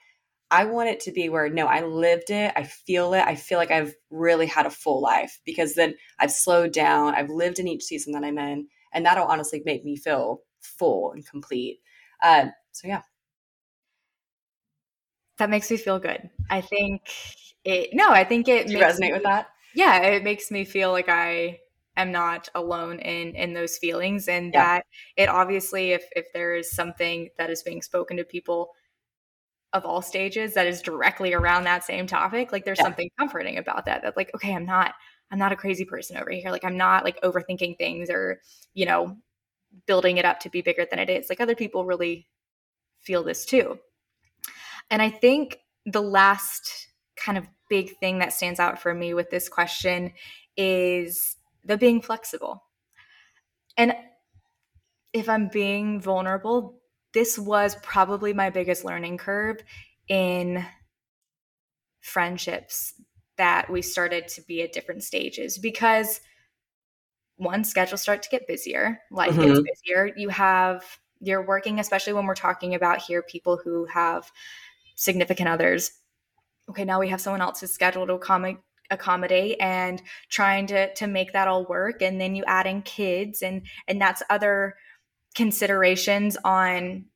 I 0.51 0.65
want 0.65 0.89
it 0.89 1.01
to 1.01 1.12
be 1.12 1.29
where 1.29 1.49
no, 1.49 1.67
I 1.67 1.85
lived 1.85 2.31
it, 2.31 2.53
I 2.57 2.65
feel 2.65 3.15
it, 3.15 3.23
I 3.25 3.37
feel 3.37 3.59
like 3.59 3.71
I've 3.71 3.95
really 4.11 4.47
had 4.47 4.67
a 4.67 4.71
full 4.71 5.01
life 5.01 5.39
because 5.45 5.75
then 5.75 5.95
I've 6.19 6.33
slowed 6.33 6.73
down, 6.73 7.15
I've 7.15 7.31
lived 7.31 7.61
in 7.61 7.69
each 7.69 7.85
season 7.85 8.12
that 8.15 8.25
I'm 8.25 8.37
in, 8.37 8.67
and 8.93 9.07
that'll 9.07 9.29
honestly 9.29 9.62
make 9.65 9.85
me 9.85 9.97
feel 9.97 10.43
full 10.61 11.12
and 11.12 11.25
complete. 11.25 11.79
Uh, 12.21 12.47
so 12.73 12.89
yeah, 12.89 13.03
that 15.39 15.51
makes 15.51 15.71
me 15.71 15.77
feel 15.77 16.01
good. 16.01 16.29
I 16.51 16.62
think 16.62 17.03
it. 17.65 17.91
No, 17.93 18.11
I 18.11 18.25
think 18.25 18.49
it. 18.49 18.67
Do 18.67 18.73
you 18.73 18.81
resonate 18.81 19.01
me, 19.01 19.12
with 19.12 19.23
that? 19.23 19.47
Yeah, 19.75 20.03
it 20.03 20.25
makes 20.25 20.51
me 20.51 20.64
feel 20.64 20.90
like 20.90 21.09
I 21.09 21.61
am 21.97 22.12
not 22.12 22.49
alone 22.54 22.99
in 23.00 23.35
in 23.35 23.52
those 23.52 23.76
feelings 23.76 24.28
and 24.28 24.52
yeah. 24.52 24.64
that 24.64 24.87
it 25.16 25.28
obviously 25.28 25.92
if 25.92 26.04
if 26.14 26.26
there 26.32 26.54
is 26.54 26.70
something 26.70 27.28
that 27.38 27.50
is 27.50 27.62
being 27.62 27.82
spoken 27.82 28.16
to 28.16 28.25
people 28.25 28.70
of 29.73 29.85
all 29.85 30.02
stages 30.02 30.54
that 30.54 30.66
is 30.66 30.82
directly 30.82 31.32
around 31.32 31.64
that 31.64 31.85
same 31.85 32.06
topic 32.06 32.52
like 32.52 32.64
there's 32.64 32.78
yeah. 32.78 32.85
something 32.85 33.11
comforting 33.18 33.59
about 33.59 33.85
that 33.85 34.02
that 34.02 34.16
like 34.16 34.30
okay 34.35 34.54
i'm 34.54 34.66
not 34.66 34.94
i'm 35.30 35.38
not 35.38 35.52
a 35.52 35.56
crazy 35.56 35.85
person 35.85 36.16
over 36.16 36.30
here 36.30 36.50
like 36.50 36.64
i'm 36.64 36.76
not 36.76 37.04
like 37.04 37.20
overthinking 37.23 37.76
things 37.76 38.11
or 38.11 38.40
you 38.75 38.87
know 38.87 39.16
building 39.87 40.16
it 40.16 40.25
up 40.25 40.40
to 40.40 40.50
be 40.50 40.62
bigger 40.62 40.87
than 40.90 40.99
it 40.99 41.09
is 41.11 41.28
like 41.28 41.40
other 41.40 41.54
people 41.54 41.85
really 41.85 42.26
feel 43.00 43.23
this 43.23 43.44
too 43.44 43.78
and 44.90 45.00
i 45.00 45.09
think 45.09 45.59
the 45.87 46.02
last 46.02 46.88
kind 47.16 47.38
of 47.38 47.47
big 47.68 47.97
thing 47.99 48.18
that 48.18 48.32
stands 48.32 48.59
out 48.59 48.80
for 48.80 48.92
me 48.92 49.14
with 49.14 49.30
this 49.30 49.49
question 49.49 50.12
is 50.56 51.37
the 51.64 51.76
being 51.76 52.00
flexible. 52.00 52.62
And 53.76 53.95
if 55.12 55.29
I'm 55.29 55.49
being 55.49 56.00
vulnerable, 56.00 56.81
this 57.12 57.38
was 57.38 57.76
probably 57.83 58.33
my 58.33 58.50
biggest 58.50 58.85
learning 58.85 59.19
curve 59.19 59.62
in 60.09 60.64
friendships 62.00 62.95
that 63.37 63.71
we 63.71 63.83
started 63.83 64.29
to 64.29 64.43
be 64.43 64.62
at 64.62 64.73
different 64.73 65.02
stages 65.02 65.59
because 65.59 66.21
one 67.37 67.64
schedules 67.64 68.02
start 68.02 68.23
to 68.23 68.29
get 68.29 68.47
busier 68.47 69.00
life 69.11 69.33
mm-hmm. 69.33 69.55
gets 69.55 69.61
busier 69.61 70.12
you 70.17 70.29
have 70.29 70.85
you're 71.21 71.47
working 71.47 71.81
especially 71.81 72.12
when 72.12 72.26
we're 72.26 72.35
talking 72.35 72.75
about 72.75 73.00
here 73.00 73.23
people 73.23 73.59
who 73.62 73.87
have 73.87 74.31
significant 74.95 75.49
others 75.49 75.93
okay 76.69 76.85
now 76.85 77.00
we 77.00 77.09
have 77.09 77.21
someone 77.21 77.40
else's 77.40 77.73
schedule 77.73 78.07
to 78.07 78.14
accommodate 78.14 78.59
accommodate 78.90 79.56
and 79.61 80.02
trying 80.28 80.66
to 80.68 80.92
to 80.94 81.06
make 81.06 81.32
that 81.32 81.49
all 81.49 81.66
work. 81.66 82.02
And 82.02 82.20
then 82.20 82.35
you 82.35 82.44
add 82.47 82.66
in 82.66 82.82
kids 82.82 83.42
and 83.42 83.62
and 83.88 84.00
that's 84.00 84.23
other 84.30 84.75
considerations 85.35 86.37
on 86.44 87.06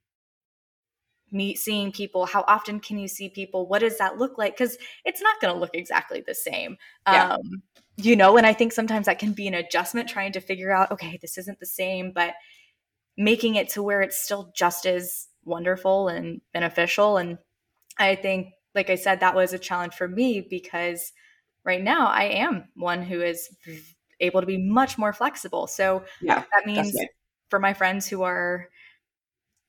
meet 1.31 1.59
seeing 1.59 1.91
people. 1.91 2.27
How 2.27 2.45
often 2.47 2.79
can 2.79 2.99
you 2.99 3.09
see 3.09 3.29
people? 3.29 3.67
What 3.67 3.81
does 3.81 3.99
that 3.99 4.19
look 4.19 4.39
like? 4.39 4.57
Because 4.57 4.79
it's 5.05 5.21
not 5.21 5.41
going 5.41 5.53
to 5.53 5.59
look 5.59 5.75
exactly 5.75 6.23
the 6.25 6.35
same. 6.35 6.77
Yeah. 7.07 7.35
um 7.35 7.63
you 7.97 8.17
know 8.17 8.37
and 8.37 8.45
i 8.47 8.53
think 8.53 8.73
sometimes 8.73 9.07
that 9.07 9.21
can 9.21 9.33
be 9.33 9.47
an 9.47 9.55
adjustment 9.55 10.09
trying 10.09 10.33
to 10.33 10.41
figure 10.41 10.73
out 10.73 10.91
okay 10.91 11.17
this 11.23 11.39
isn't 11.39 11.61
the 11.61 11.67
same 11.67 12.11
but 12.13 12.35
making 13.17 13.55
it 13.55 13.69
to 13.69 13.83
where 13.83 14.03
it's 14.03 14.21
still 14.21 14.51
just 14.55 14.87
as 14.87 15.29
wonderful 15.45 16.09
and 16.09 16.41
beneficial. 16.53 17.17
And 17.17 17.39
i 17.99 18.15
think 18.15 18.49
like 18.75 18.91
i 18.91 18.97
said 18.97 19.21
that 19.21 19.37
was 19.37 19.53
a 19.53 19.59
challenge 19.59 19.95
for 19.95 20.09
me 20.09 20.41
because 20.41 21.13
right 21.65 21.83
now 21.83 22.09
I 22.09 22.25
am 22.25 22.69
one 22.75 23.03
who 23.03 23.21
is 23.21 23.49
able 24.21 24.41
to 24.41 24.47
be 24.47 24.59
much 24.59 24.99
more 24.99 25.13
flexible. 25.13 25.67
So 25.67 26.05
yeah, 26.21 26.45
that 26.53 26.67
means 26.67 26.97
for 27.51 27.59
my 27.59 27.75
friends 27.75 28.07
who 28.07 28.23
are 28.23 28.69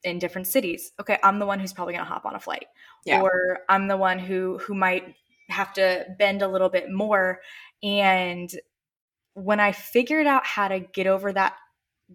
in 0.04 0.20
different 0.20 0.48
cities, 0.48 0.92
okay, 1.00 1.18
I'm 1.24 1.40
the 1.40 1.46
one 1.46 1.60
who's 1.60 1.74
probably 1.74 1.94
going 1.94 2.06
to 2.06 2.12
hop 2.12 2.26
on 2.26 2.36
a 2.36 2.40
flight, 2.40 2.68
yeah. 3.06 3.22
or 3.22 3.60
I'm 3.70 3.88
the 3.88 3.98
one 3.98 4.20
who 4.20 4.60
who 4.60 4.74
might 4.74 5.16
have 5.50 5.74
to 5.74 6.06
bend 6.18 6.42
a 6.42 6.48
little 6.48 6.70
bit 6.70 6.92
more. 6.92 7.42
And 7.84 8.50
when 9.34 9.60
I 9.60 9.72
figured 9.72 10.28
out 10.28 10.46
how 10.46 10.68
to 10.68 10.80
get 10.80 11.08
over 11.08 11.32
that 11.34 11.56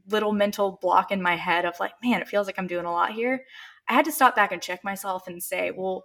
little 0.09 0.33
mental 0.33 0.79
block 0.81 1.11
in 1.11 1.21
my 1.21 1.37
head 1.37 1.65
of 1.65 1.79
like, 1.81 1.93
man, 2.03 2.21
it 2.21 2.29
feels 2.29 2.47
like 2.47 2.59
I'm 2.59 2.67
doing 2.67 2.87
a 2.87 2.93
lot 2.93 3.13
here, 3.13 3.45
I 3.89 3.95
had 3.95 4.05
to 4.05 4.13
stop 4.13 4.37
back 4.37 4.53
and 4.53 4.63
check 4.63 4.85
myself 4.85 5.27
and 5.27 5.43
say, 5.43 5.73
well, 5.77 6.05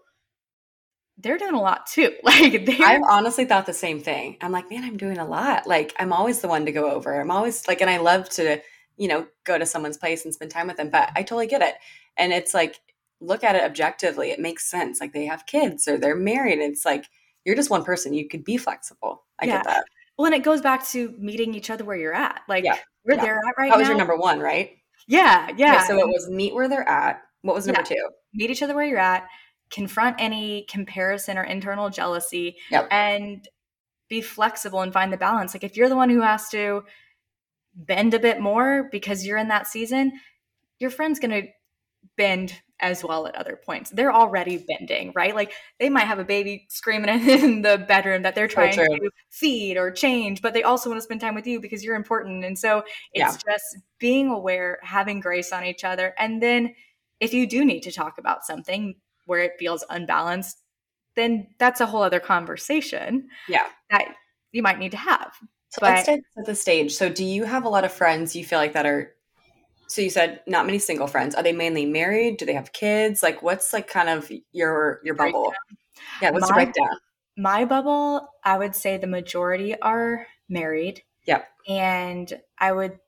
they're 1.18 1.38
doing 1.38 1.54
a 1.54 1.62
lot 1.62 1.88
too. 1.88 2.14
Like 2.24 2.70
I've 2.82 3.02
honestly 3.08 3.46
thought 3.46 3.66
the 3.66 3.74
same 3.74 4.02
thing. 4.02 4.38
I'm 4.42 4.52
like, 4.52 4.70
man, 4.70 4.84
I'm 4.84 4.98
doing 4.98 5.18
a 5.18 5.26
lot. 5.26 5.68
Like 5.68 5.94
I'm 6.00 6.12
always 6.12 6.42
the 6.42 6.48
one 6.48 6.66
to 6.66 6.72
go 6.72 6.90
over. 6.90 7.20
I'm 7.20 7.32
always 7.32 7.68
like, 7.68 7.82
and 7.82 7.90
I 7.90 7.98
love 7.98 8.30
to, 8.32 8.62
you 8.98 9.08
know, 9.08 9.28
go 9.44 9.58
to 9.58 9.66
someone's 9.66 9.98
place 9.98 10.26
and 10.26 10.34
spend 10.34 10.52
time 10.52 10.68
with 10.68 10.78
them. 10.78 10.90
But 10.90 11.12
I 11.16 11.22
totally 11.22 11.48
get 11.48 11.62
it. 11.62 11.76
And 12.18 12.34
it's 12.34 12.54
like, 12.54 12.80
look 13.22 13.44
at 13.44 13.56
it 13.56 13.64
objectively. 13.64 14.32
It 14.32 14.40
makes 14.40 14.70
sense. 14.70 15.00
Like 15.00 15.14
they 15.14 15.26
have 15.26 15.46
kids 15.46 15.88
or 15.88 15.98
they're 15.98 16.16
married. 16.16 16.60
It's 16.60 16.86
like 16.86 17.06
you're 17.46 17.56
just 17.56 17.70
one 17.70 17.84
person. 17.84 18.14
You 18.14 18.28
could 18.28 18.44
be 18.44 18.58
flexible. 18.58 19.24
I 19.40 19.46
yeah. 19.46 19.58
get 19.58 19.66
that. 19.66 19.86
Well, 20.18 20.26
and 20.26 20.36
it 20.36 20.44
goes 20.44 20.62
back 20.62 20.86
to 20.90 21.14
meeting 21.18 21.54
each 21.54 21.70
other 21.70 21.84
where 21.84 21.98
you're 21.98 22.14
at. 22.14 22.42
Like 22.48 22.64
yeah. 22.64 22.78
we're 23.06 23.16
yeah. 23.16 23.22
there 23.22 23.38
at 23.38 23.58
right 23.58 23.70
that 23.70 23.70
now. 23.70 23.72
That 23.72 23.80
was 23.80 23.88
your 23.88 23.98
number 23.98 24.18
one, 24.18 24.40
right? 24.40 24.72
Yeah, 25.08 25.50
yeah. 25.56 25.76
Okay, 25.76 25.86
so 25.88 26.00
it 26.00 26.08
was 26.08 26.30
meet 26.30 26.54
where 26.54 26.68
they're 26.68 26.88
at. 26.88 27.22
What 27.42 27.56
was 27.56 27.68
number 27.68 27.84
two? 27.84 28.10
Meet 28.34 28.50
each 28.50 28.64
other 28.64 28.74
where 28.74 28.86
you're 28.86 28.98
at 28.98 29.28
confront 29.72 30.16
any 30.20 30.66
comparison 30.70 31.38
or 31.38 31.44
internal 31.44 31.90
jealousy 31.90 32.58
yep. 32.70 32.88
and 32.92 33.48
be 34.10 34.22
flexible 34.22 34.82
and 34.82 34.94
find 34.94 35.12
the 35.12 35.18
balance. 35.18 35.54
Like 35.54 35.64
if 35.64 35.76
you're 35.76 35.90
the 35.90 35.96
one 35.96 36.10
who 36.10 36.22
has 36.22 36.50
to 36.50 36.84
bend 37.76 38.14
a 38.14 38.20
bit 38.20 38.40
more 38.40 38.88
because 38.92 39.26
you're 39.26 39.38
in 39.38 39.50
that 39.50 39.68
season, 39.68 40.14
your 40.80 40.90
friend's 40.90 41.20
going 41.20 41.32
to 41.32 41.48
bend 42.18 42.62
as 42.80 43.04
well 43.04 43.26
at 43.26 43.36
other 43.36 43.56
points. 43.56 43.90
They're 43.90 44.14
already 44.14 44.58
bending, 44.58 45.14
right? 45.16 45.34
Like 45.34 45.54
they 45.80 45.90
might 45.90 46.06
have 46.06 46.20
a 46.20 46.26
baby 46.26 46.68
screaming 46.70 47.10
in 47.30 47.62
the 47.62 47.78
bedroom 47.78 48.24
that 48.24 48.36
they're 48.36 48.48
trying 48.48 48.74
so 48.74 48.84
to 48.84 49.10
feed 49.30 49.78
or 49.78 49.92
change, 49.92 50.42
but 50.42 50.54
they 50.54 50.64
also 50.64 50.90
want 50.90 51.00
to 51.00 51.04
spend 51.04 51.22
time 51.22 51.36
with 51.36 51.48
you 51.48 51.60
because 51.60 51.84
you're 51.84 51.96
important. 51.96 52.44
And 52.44 52.58
so 52.58 52.80
it's 53.14 53.44
yeah. 53.46 53.54
just 53.54 53.78
being 54.00 54.28
aware, 54.28 54.80
having 54.84 55.20
grace 55.20 55.52
on 55.54 55.64
each 55.64 55.84
other. 55.84 56.14
And 56.18 56.42
then 56.42 56.76
if 57.20 57.34
you 57.34 57.48
do 57.48 57.64
need 57.64 57.82
to 57.82 57.92
talk 57.92 58.18
about 58.18 58.46
something, 58.46 58.96
where 59.26 59.42
it 59.42 59.54
feels 59.60 59.84
unbalanced, 59.90 60.62
then 61.16 61.48
that's 61.60 61.82
a 61.82 61.86
whole 61.86 62.04
other 62.04 62.20
conversation. 62.20 63.28
Yeah. 63.48 63.68
That 63.90 64.16
you 64.52 64.62
might 64.62 64.80
need 64.80 64.92
to 64.92 64.98
have. 64.98 65.34
So 65.70 65.80
but, 65.82 65.92
let's 65.92 66.06
set 66.06 66.20
the 66.46 66.56
stage. 66.56 66.94
So 66.94 67.10
do 67.10 67.26
you 67.26 67.44
have 67.44 67.66
a 67.66 67.70
lot 67.70 67.84
of 67.84 67.92
friends 67.92 68.36
you 68.36 68.46
feel 68.46 68.60
like 68.60 68.74
that 68.74 68.86
are 68.86 69.12
so 69.88 70.02
you 70.02 70.10
said 70.10 70.42
not 70.48 70.66
many 70.66 70.80
single 70.80 71.06
friends. 71.06 71.36
Are 71.36 71.44
they 71.44 71.54
mainly 71.54 71.86
married? 71.86 72.38
Do 72.38 72.46
they 72.46 72.54
have 72.54 72.74
kids? 72.74 73.22
Like 73.22 73.44
what's 73.44 73.72
like 73.72 73.88
kind 73.88 74.10
of 74.10 74.32
your 74.52 75.00
your 75.04 75.14
bubble? 75.14 75.44
Breakdown. 75.44 75.78
Yeah, 76.22 76.32
what's 76.32 76.44
my, 76.44 76.48
the 76.48 76.54
breakdown? 76.54 76.98
My 77.38 77.66
bubble, 77.66 78.30
I 78.44 78.58
would 78.58 78.76
say 78.76 78.98
the 78.98 79.06
majority 79.06 79.80
are 79.80 80.26
married. 80.50 81.04
Yep. 81.28 81.48
And 81.68 82.42
I 82.58 82.72
would 82.72 83.00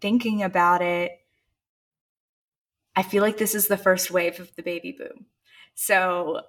thinking 0.00 0.42
about 0.42 0.80
it 0.80 1.20
I 2.96 3.02
feel 3.02 3.22
like 3.22 3.38
this 3.38 3.54
is 3.54 3.68
the 3.68 3.76
first 3.76 4.10
wave 4.10 4.40
of 4.40 4.54
the 4.56 4.62
baby 4.62 4.92
boom. 4.92 5.26
So 5.80 6.42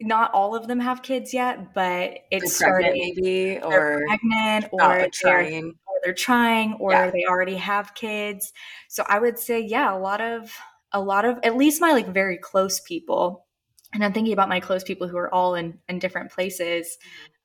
not 0.00 0.34
all 0.34 0.56
of 0.56 0.66
them 0.66 0.80
have 0.80 1.00
kids 1.00 1.32
yet, 1.32 1.74
but 1.74 2.18
it's 2.32 2.56
starting 2.56 2.92
maybe 2.92 3.60
or 3.60 4.02
pregnant 4.04 4.72
or 4.72 5.06
trying. 5.12 5.62
They're, 5.62 5.70
or 5.70 6.00
they're 6.02 6.12
trying 6.12 6.72
or 6.80 6.90
yeah. 6.90 7.10
they 7.12 7.24
already 7.24 7.54
have 7.54 7.94
kids. 7.94 8.52
So 8.88 9.04
I 9.08 9.20
would 9.20 9.38
say, 9.38 9.60
yeah, 9.60 9.94
a 9.94 9.96
lot 9.96 10.20
of 10.20 10.52
a 10.92 11.00
lot 11.00 11.24
of 11.24 11.38
at 11.44 11.56
least 11.56 11.80
my 11.80 11.92
like 11.92 12.08
very 12.08 12.36
close 12.36 12.80
people. 12.80 13.46
And 13.94 14.04
I'm 14.04 14.12
thinking 14.12 14.32
about 14.32 14.48
my 14.48 14.58
close 14.58 14.82
people 14.82 15.06
who 15.06 15.18
are 15.18 15.32
all 15.32 15.54
in 15.54 15.78
in 15.88 16.00
different 16.00 16.32
places. 16.32 16.98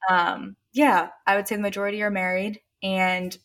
Mm-hmm. 0.09 0.15
Um, 0.15 0.55
yeah, 0.73 1.09
I 1.27 1.35
would 1.35 1.47
say 1.47 1.57
the 1.57 1.61
majority 1.61 2.01
are 2.01 2.09
married 2.09 2.59
and 2.81 3.37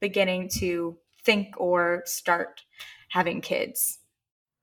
beginning 0.00 0.48
to 0.60 0.96
think 1.24 1.54
or 1.56 2.04
start 2.06 2.62
having 3.08 3.40
kids. 3.40 3.98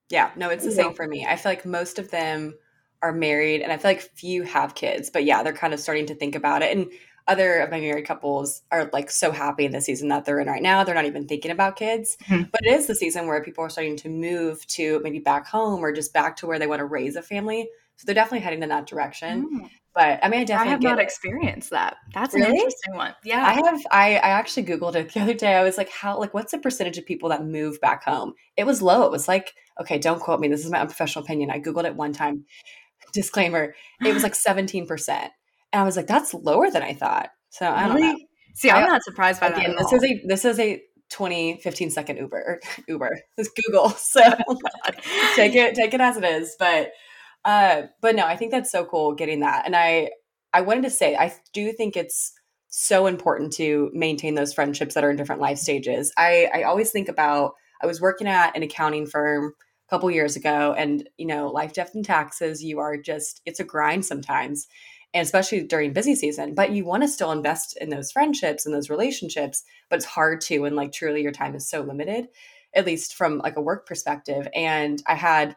Yeah, 0.09 0.31
no, 0.35 0.49
it's 0.49 0.63
the 0.63 0.69
yeah. 0.71 0.75
same 0.75 0.93
for 0.93 1.07
me. 1.07 1.25
I 1.25 1.35
feel 1.35 1.51
like 1.51 1.65
most 1.65 1.99
of 1.99 2.11
them 2.11 2.55
are 3.01 3.11
married 3.11 3.61
and 3.61 3.71
I 3.71 3.77
feel 3.77 3.91
like 3.91 4.01
few 4.01 4.43
have 4.43 4.75
kids, 4.75 5.09
but 5.09 5.25
yeah, 5.25 5.43
they're 5.43 5.53
kind 5.53 5.73
of 5.73 5.79
starting 5.79 6.05
to 6.07 6.15
think 6.15 6.35
about 6.35 6.61
it. 6.61 6.75
And 6.75 6.91
other 7.27 7.59
of 7.59 7.71
my 7.71 7.79
married 7.79 8.05
couples 8.05 8.61
are 8.71 8.89
like 8.93 9.09
so 9.09 9.31
happy 9.31 9.65
in 9.65 9.71
the 9.71 9.81
season 9.81 10.09
that 10.09 10.25
they're 10.25 10.39
in 10.39 10.47
right 10.47 10.61
now. 10.61 10.83
They're 10.83 10.95
not 10.95 11.05
even 11.05 11.27
thinking 11.27 11.51
about 11.51 11.75
kids. 11.75 12.17
Mm-hmm. 12.25 12.43
But 12.51 12.65
it 12.65 12.73
is 12.73 12.87
the 12.87 12.95
season 12.95 13.27
where 13.27 13.43
people 13.43 13.63
are 13.63 13.69
starting 13.69 13.97
to 13.97 14.09
move 14.09 14.65
to 14.67 14.99
maybe 15.03 15.19
back 15.19 15.47
home 15.47 15.83
or 15.83 15.91
just 15.91 16.13
back 16.13 16.35
to 16.37 16.47
where 16.47 16.59
they 16.59 16.67
want 16.67 16.79
to 16.79 16.85
raise 16.85 17.15
a 17.15 17.21
family. 17.21 17.67
So 17.97 18.05
they're 18.05 18.15
definitely 18.15 18.41
heading 18.41 18.61
in 18.61 18.69
that 18.69 18.85
direction. 18.85 19.61
Mm. 19.61 19.69
But 19.95 20.19
I 20.21 20.27
mean, 20.27 20.41
I 20.41 20.43
definitely 20.43 20.67
I 20.67 20.71
have 20.71 20.81
not 20.81 20.99
it. 20.99 21.03
experienced 21.03 21.69
that. 21.69 21.95
That's 22.13 22.33
really? 22.33 22.49
an 22.49 22.55
interesting 22.55 22.95
one. 22.95 23.15
Yeah, 23.23 23.45
I 23.45 23.53
have. 23.53 23.81
I 23.91 24.15
I 24.17 24.29
actually 24.31 24.65
googled 24.65 24.95
it 24.95 25.13
the 25.13 25.21
other 25.21 25.33
day. 25.33 25.53
I 25.55 25.63
was 25.63 25.77
like, 25.77 25.89
how 25.89 26.19
like 26.19 26.33
what's 26.33 26.51
the 26.51 26.59
percentage 26.59 26.97
of 26.97 27.05
people 27.05 27.29
that 27.29 27.45
move 27.45 27.79
back 27.79 28.03
home? 28.03 28.33
It 28.57 28.65
was 28.65 28.81
low. 28.81 29.03
It 29.03 29.11
was 29.11 29.29
like 29.29 29.53
okay, 29.79 29.97
don't 29.97 30.19
quote 30.19 30.41
me. 30.41 30.49
This 30.49 30.65
is 30.65 30.71
my 30.71 30.81
unprofessional 30.81 31.23
opinion. 31.23 31.49
I 31.49 31.59
googled 31.61 31.85
it 31.85 31.95
one 31.95 32.11
time. 32.11 32.43
Disclaimer: 33.13 33.73
It 34.05 34.13
was 34.13 34.23
like 34.23 34.35
seventeen 34.35 34.85
percent, 34.85 35.31
and 35.71 35.81
I 35.81 35.85
was 35.85 35.95
like, 35.95 36.07
that's 36.07 36.33
lower 36.33 36.69
than 36.69 36.83
I 36.83 36.93
thought. 36.93 37.29
So 37.49 37.65
I 37.65 37.87
don't 37.87 38.01
know. 38.01 38.17
See, 38.55 38.69
I'm 38.69 38.83
I, 38.83 38.87
not 38.87 39.03
surprised 39.03 39.39
by 39.39 39.47
again, 39.47 39.71
that. 39.71 39.77
This 39.77 39.93
all. 39.93 39.95
is 39.95 40.03
a 40.03 40.21
this 40.27 40.45
is 40.45 40.59
a 40.59 40.81
20 41.11 41.59
15 41.61 41.91
second 41.91 42.17
uber 42.17 42.59
uber 42.87 43.11
it's 43.37 43.49
google 43.49 43.89
so 43.89 44.21
oh 44.47 44.57
take 45.35 45.55
it 45.55 45.75
take 45.75 45.93
it 45.93 46.01
as 46.01 46.17
it 46.17 46.23
is 46.23 46.55
but 46.57 46.89
uh, 47.45 47.83
but 48.01 48.15
no, 48.15 48.25
I 48.25 48.35
think 48.35 48.51
that's 48.51 48.71
so 48.71 48.83
cool 48.85 49.13
getting 49.13 49.39
that. 49.41 49.63
And 49.65 49.75
I 49.75 50.09
I 50.53 50.61
wanted 50.61 50.83
to 50.83 50.89
say 50.89 51.15
I 51.15 51.33
do 51.53 51.71
think 51.71 51.95
it's 51.95 52.33
so 52.69 53.05
important 53.05 53.53
to 53.53 53.89
maintain 53.93 54.35
those 54.35 54.53
friendships 54.53 54.95
that 54.95 55.03
are 55.03 55.11
in 55.11 55.15
different 55.15 55.41
life 55.41 55.59
stages. 55.59 56.11
I 56.17 56.49
I 56.53 56.63
always 56.63 56.91
think 56.91 57.07
about 57.07 57.53
I 57.81 57.85
was 57.85 58.01
working 58.01 58.27
at 58.27 58.55
an 58.57 58.63
accounting 58.63 59.05
firm 59.05 59.53
a 59.87 59.89
couple 59.89 60.09
years 60.09 60.35
ago 60.35 60.73
and 60.77 61.07
you 61.17 61.27
know, 61.27 61.47
life 61.47 61.73
death 61.73 61.93
and 61.93 62.03
taxes, 62.03 62.63
you 62.63 62.79
are 62.79 62.97
just 62.97 63.41
it's 63.45 63.59
a 63.59 63.63
grind 63.63 64.05
sometimes. 64.05 64.67
And 65.13 65.23
especially 65.23 65.63
during 65.63 65.93
busy 65.93 66.13
season, 66.13 66.55
but 66.55 66.71
you 66.71 66.83
want 66.83 67.03
to 67.03 67.07
still 67.07 67.31
invest 67.31 67.77
in 67.79 67.89
those 67.89 68.11
friendships 68.11 68.65
and 68.65 68.75
those 68.75 68.89
relationships, 68.89 69.63
but 69.89 69.97
it's 69.97 70.05
hard 70.05 70.41
to 70.41 70.65
and 70.65 70.75
like 70.75 70.91
truly 70.91 71.21
your 71.21 71.31
time 71.31 71.55
is 71.55 71.69
so 71.69 71.81
limited, 71.81 72.27
at 72.73 72.85
least 72.85 73.15
from 73.15 73.37
like 73.37 73.55
a 73.55 73.61
work 73.61 73.87
perspective. 73.87 74.45
And 74.53 75.01
I 75.07 75.15
had 75.15 75.55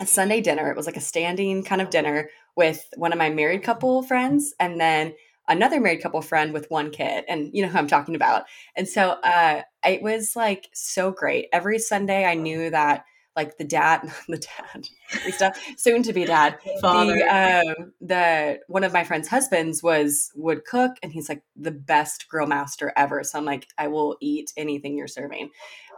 a 0.00 0.06
Sunday 0.06 0.40
dinner. 0.40 0.70
It 0.70 0.76
was 0.76 0.86
like 0.86 0.96
a 0.96 1.00
standing 1.00 1.62
kind 1.62 1.80
of 1.80 1.90
dinner 1.90 2.30
with 2.56 2.88
one 2.96 3.12
of 3.12 3.18
my 3.18 3.30
married 3.30 3.62
couple 3.62 4.02
friends 4.02 4.54
and 4.58 4.80
then 4.80 5.14
another 5.48 5.80
married 5.80 6.02
couple 6.02 6.20
friend 6.20 6.52
with 6.52 6.70
one 6.70 6.90
kid 6.90 7.24
and 7.26 7.50
you 7.52 7.62
know 7.62 7.68
who 7.68 7.78
i'm 7.78 7.88
talking 7.88 8.14
about 8.14 8.44
and 8.76 8.86
so 8.86 9.10
uh 9.24 9.62
it 9.84 10.02
was 10.02 10.36
like 10.36 10.68
so 10.74 11.10
great 11.10 11.46
every 11.52 11.78
sunday 11.78 12.24
i 12.24 12.34
knew 12.34 12.68
that 12.68 13.04
like 13.34 13.56
the 13.56 13.64
dad 13.64 14.00
the 14.28 14.36
dad 14.36 14.88
stuff 15.30 15.58
soon 15.76 16.02
to 16.02 16.12
be 16.12 16.24
dad 16.24 16.58
Father. 16.80 17.14
the 17.14 17.22
um 17.24 17.92
the 18.00 18.58
one 18.66 18.84
of 18.84 18.92
my 18.92 19.04
friend's 19.04 19.28
husbands 19.28 19.82
was 19.82 20.30
would 20.34 20.64
cook 20.64 20.92
and 21.02 21.12
he's 21.12 21.28
like 21.28 21.42
the 21.56 21.70
best 21.70 22.28
grill 22.28 22.46
master 22.46 22.92
ever 22.96 23.22
so 23.24 23.38
i'm 23.38 23.44
like 23.44 23.66
i 23.78 23.88
will 23.88 24.16
eat 24.20 24.52
anything 24.56 24.98
you're 24.98 25.06
serving 25.06 25.48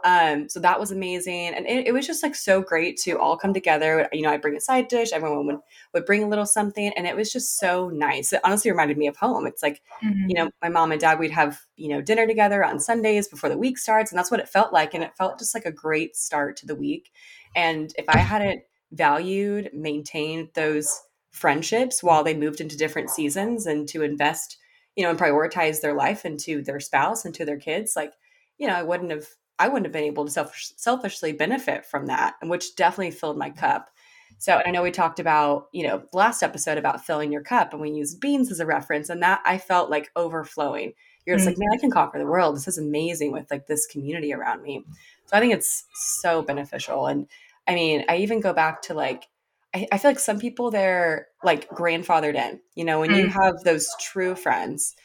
um, 0.03 0.49
so 0.49 0.59
that 0.59 0.79
was 0.79 0.91
amazing. 0.91 1.53
And 1.53 1.65
it, 1.67 1.87
it, 1.87 1.91
was 1.91 2.07
just 2.07 2.23
like 2.23 2.35
so 2.35 2.61
great 2.61 2.97
to 3.01 3.19
all 3.19 3.37
come 3.37 3.53
together. 3.53 4.07
You 4.11 4.21
know, 4.21 4.29
I 4.31 4.37
bring 4.37 4.55
a 4.55 4.61
side 4.61 4.87
dish, 4.87 5.11
everyone 5.13 5.45
would, 5.45 5.59
would 5.93 6.05
bring 6.05 6.23
a 6.23 6.27
little 6.27 6.45
something. 6.45 6.91
And 6.95 7.05
it 7.05 7.15
was 7.15 7.31
just 7.31 7.57
so 7.57 7.89
nice. 7.89 8.33
It 8.33 8.41
honestly 8.43 8.71
reminded 8.71 8.97
me 8.97 9.07
of 9.07 9.17
home. 9.17 9.45
It's 9.45 9.61
like, 9.61 9.81
mm-hmm. 10.03 10.29
you 10.29 10.35
know, 10.35 10.49
my 10.61 10.69
mom 10.69 10.91
and 10.91 11.01
dad, 11.01 11.19
we'd 11.19 11.31
have, 11.31 11.61
you 11.75 11.89
know, 11.89 12.01
dinner 12.01 12.25
together 12.25 12.63
on 12.63 12.79
Sundays 12.79 13.27
before 13.27 13.49
the 13.49 13.57
week 13.57 13.77
starts. 13.77 14.11
And 14.11 14.17
that's 14.17 14.31
what 14.31 14.39
it 14.39 14.49
felt 14.49 14.73
like. 14.73 14.93
And 14.93 15.03
it 15.03 15.15
felt 15.17 15.39
just 15.39 15.53
like 15.53 15.65
a 15.65 15.71
great 15.71 16.15
start 16.15 16.57
to 16.57 16.65
the 16.65 16.75
week. 16.75 17.11
And 17.55 17.93
if 17.97 18.09
I 18.09 18.17
hadn't 18.17 18.63
valued, 18.91 19.69
maintained 19.73 20.49
those 20.55 21.01
friendships 21.31 22.03
while 22.03 22.23
they 22.23 22.33
moved 22.33 22.59
into 22.59 22.77
different 22.77 23.09
seasons 23.09 23.65
and 23.65 23.87
to 23.89 24.03
invest, 24.03 24.57
you 24.95 25.03
know, 25.03 25.09
and 25.09 25.19
prioritize 25.19 25.81
their 25.81 25.93
life 25.93 26.25
into 26.25 26.61
their 26.61 26.79
spouse 26.79 27.23
and 27.25 27.33
to 27.35 27.45
their 27.45 27.57
kids, 27.57 27.93
like, 27.95 28.13
you 28.57 28.67
know, 28.67 28.75
I 28.75 28.83
wouldn't 28.83 29.11
have 29.11 29.27
I 29.59 29.67
wouldn't 29.67 29.85
have 29.85 29.93
been 29.93 30.03
able 30.03 30.25
to 30.25 30.31
self- 30.31 30.73
selfishly 30.75 31.33
benefit 31.33 31.85
from 31.85 32.07
that, 32.07 32.35
and 32.41 32.49
which 32.49 32.75
definitely 32.75 33.11
filled 33.11 33.37
my 33.37 33.49
cup. 33.49 33.89
So 34.37 34.61
I 34.65 34.71
know 34.71 34.81
we 34.81 34.91
talked 34.91 35.19
about, 35.19 35.67
you 35.71 35.87
know, 35.87 36.03
last 36.13 36.41
episode 36.41 36.77
about 36.77 37.05
filling 37.05 37.31
your 37.31 37.43
cup, 37.43 37.73
and 37.73 37.81
we 37.81 37.91
used 37.91 38.19
beans 38.19 38.51
as 38.51 38.59
a 38.59 38.65
reference, 38.65 39.09
and 39.09 39.21
that 39.21 39.41
I 39.45 39.57
felt 39.57 39.91
like 39.91 40.11
overflowing. 40.15 40.93
You're 41.25 41.37
just 41.37 41.47
mm-hmm. 41.47 41.59
like, 41.59 41.69
man, 41.69 41.77
I 41.77 41.79
can 41.79 41.91
conquer 41.91 42.17
the 42.17 42.25
world. 42.25 42.55
This 42.55 42.67
is 42.67 42.79
amazing 42.79 43.31
with 43.31 43.51
like 43.51 43.67
this 43.67 43.85
community 43.85 44.33
around 44.33 44.63
me. 44.63 44.83
So 45.27 45.37
I 45.37 45.39
think 45.39 45.53
it's 45.53 45.85
so 45.93 46.41
beneficial. 46.41 47.05
And 47.07 47.27
I 47.67 47.75
mean, 47.75 48.03
I 48.09 48.17
even 48.17 48.39
go 48.39 48.53
back 48.53 48.81
to 48.83 48.93
like, 48.95 49.27
I, 49.73 49.87
I 49.91 49.97
feel 49.97 50.11
like 50.11 50.19
some 50.19 50.39
people 50.39 50.71
they're 50.71 51.27
like 51.43 51.69
grandfathered 51.69 52.35
in. 52.35 52.59
You 52.75 52.85
know, 52.85 52.99
when 52.99 53.11
mm-hmm. 53.11 53.19
you 53.19 53.25
mm. 53.27 53.31
have 53.31 53.63
those 53.63 53.87
true 53.99 54.35
friends, 54.35 54.95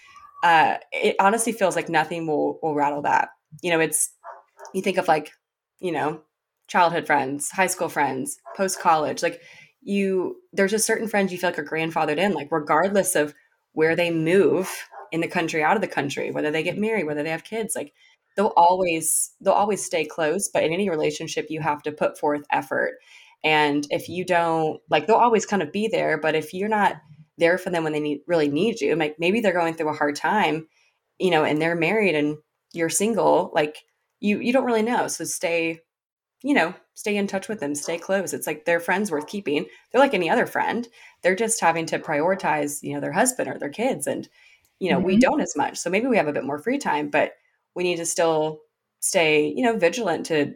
uh, 0.42 0.76
it 0.92 1.16
honestly 1.20 1.52
feels 1.52 1.76
like 1.76 1.88
nothing 1.88 2.26
will 2.26 2.58
will 2.62 2.74
rattle 2.74 3.02
that. 3.02 3.28
You 3.62 3.70
know, 3.70 3.80
it's 3.80 4.10
you 4.74 4.82
think 4.82 4.98
of 4.98 5.08
like, 5.08 5.32
you 5.80 5.92
know, 5.92 6.22
childhood 6.68 7.06
friends, 7.06 7.50
high 7.50 7.66
school 7.66 7.88
friends, 7.88 8.38
post 8.56 8.80
college, 8.80 9.22
like 9.22 9.40
you 9.82 10.36
there's 10.52 10.72
just 10.72 10.86
certain 10.86 11.08
friends 11.08 11.32
you 11.32 11.38
feel 11.38 11.50
like 11.50 11.58
are 11.58 11.64
grandfathered 11.64 12.18
in, 12.18 12.32
like 12.32 12.50
regardless 12.50 13.14
of 13.14 13.34
where 13.72 13.94
they 13.94 14.10
move 14.10 14.70
in 15.12 15.20
the 15.20 15.28
country, 15.28 15.62
out 15.62 15.76
of 15.76 15.82
the 15.82 15.88
country, 15.88 16.30
whether 16.30 16.50
they 16.50 16.62
get 16.62 16.78
married, 16.78 17.04
whether 17.04 17.22
they 17.22 17.30
have 17.30 17.44
kids, 17.44 17.76
like 17.76 17.92
they'll 18.36 18.52
always 18.56 19.32
they'll 19.40 19.54
always 19.54 19.84
stay 19.84 20.04
close. 20.04 20.48
But 20.48 20.64
in 20.64 20.72
any 20.72 20.90
relationship, 20.90 21.46
you 21.48 21.60
have 21.60 21.82
to 21.84 21.92
put 21.92 22.18
forth 22.18 22.44
effort. 22.50 22.98
And 23.44 23.86
if 23.90 24.08
you 24.08 24.24
don't 24.24 24.80
like, 24.90 25.06
they'll 25.06 25.16
always 25.16 25.46
kind 25.46 25.62
of 25.62 25.72
be 25.72 25.88
there. 25.88 26.18
But 26.18 26.34
if 26.34 26.52
you're 26.52 26.68
not 26.68 26.96
there 27.38 27.58
for 27.58 27.70
them 27.70 27.84
when 27.84 27.92
they 27.92 28.00
need 28.00 28.20
really 28.26 28.48
need 28.48 28.80
you, 28.80 28.96
like 28.96 29.16
maybe 29.18 29.40
they're 29.40 29.52
going 29.52 29.74
through 29.74 29.90
a 29.90 29.96
hard 29.96 30.16
time, 30.16 30.66
you 31.18 31.30
know, 31.30 31.44
and 31.44 31.60
they're 31.60 31.76
married 31.76 32.14
and 32.14 32.38
you're 32.72 32.88
single, 32.88 33.50
like 33.54 33.78
you 34.20 34.40
you 34.40 34.52
don't 34.52 34.64
really 34.64 34.82
know. 34.82 35.08
So 35.08 35.24
stay 35.24 35.80
you 36.42 36.54
know, 36.54 36.74
stay 36.94 37.16
in 37.16 37.26
touch 37.26 37.48
with 37.48 37.60
them, 37.60 37.74
stay 37.74 37.98
close. 37.98 38.32
It's 38.32 38.46
like 38.46 38.64
they're 38.64 38.80
friends 38.80 39.10
worth 39.10 39.26
keeping. 39.26 39.66
They're 39.90 40.00
like 40.00 40.14
any 40.14 40.30
other 40.30 40.46
friend. 40.46 40.86
They're 41.22 41.34
just 41.34 41.60
having 41.60 41.86
to 41.86 41.98
prioritize, 41.98 42.82
you 42.82 42.94
know, 42.94 43.00
their 43.00 43.12
husband 43.12 43.48
or 43.48 43.58
their 43.58 43.70
kids. 43.70 44.06
And, 44.06 44.28
you 44.78 44.90
know, 44.90 44.98
mm-hmm. 44.98 45.06
we 45.06 45.18
don't 45.18 45.40
as 45.40 45.56
much. 45.56 45.78
So 45.78 45.90
maybe 45.90 46.06
we 46.06 46.18
have 46.18 46.28
a 46.28 46.32
bit 46.32 46.44
more 46.44 46.58
free 46.58 46.78
time, 46.78 47.08
but 47.10 47.32
we 47.74 47.84
need 47.84 47.96
to 47.96 48.06
still 48.06 48.60
stay, 49.00 49.48
you 49.48 49.62
know, 49.62 49.76
vigilant 49.76 50.26
to 50.26 50.54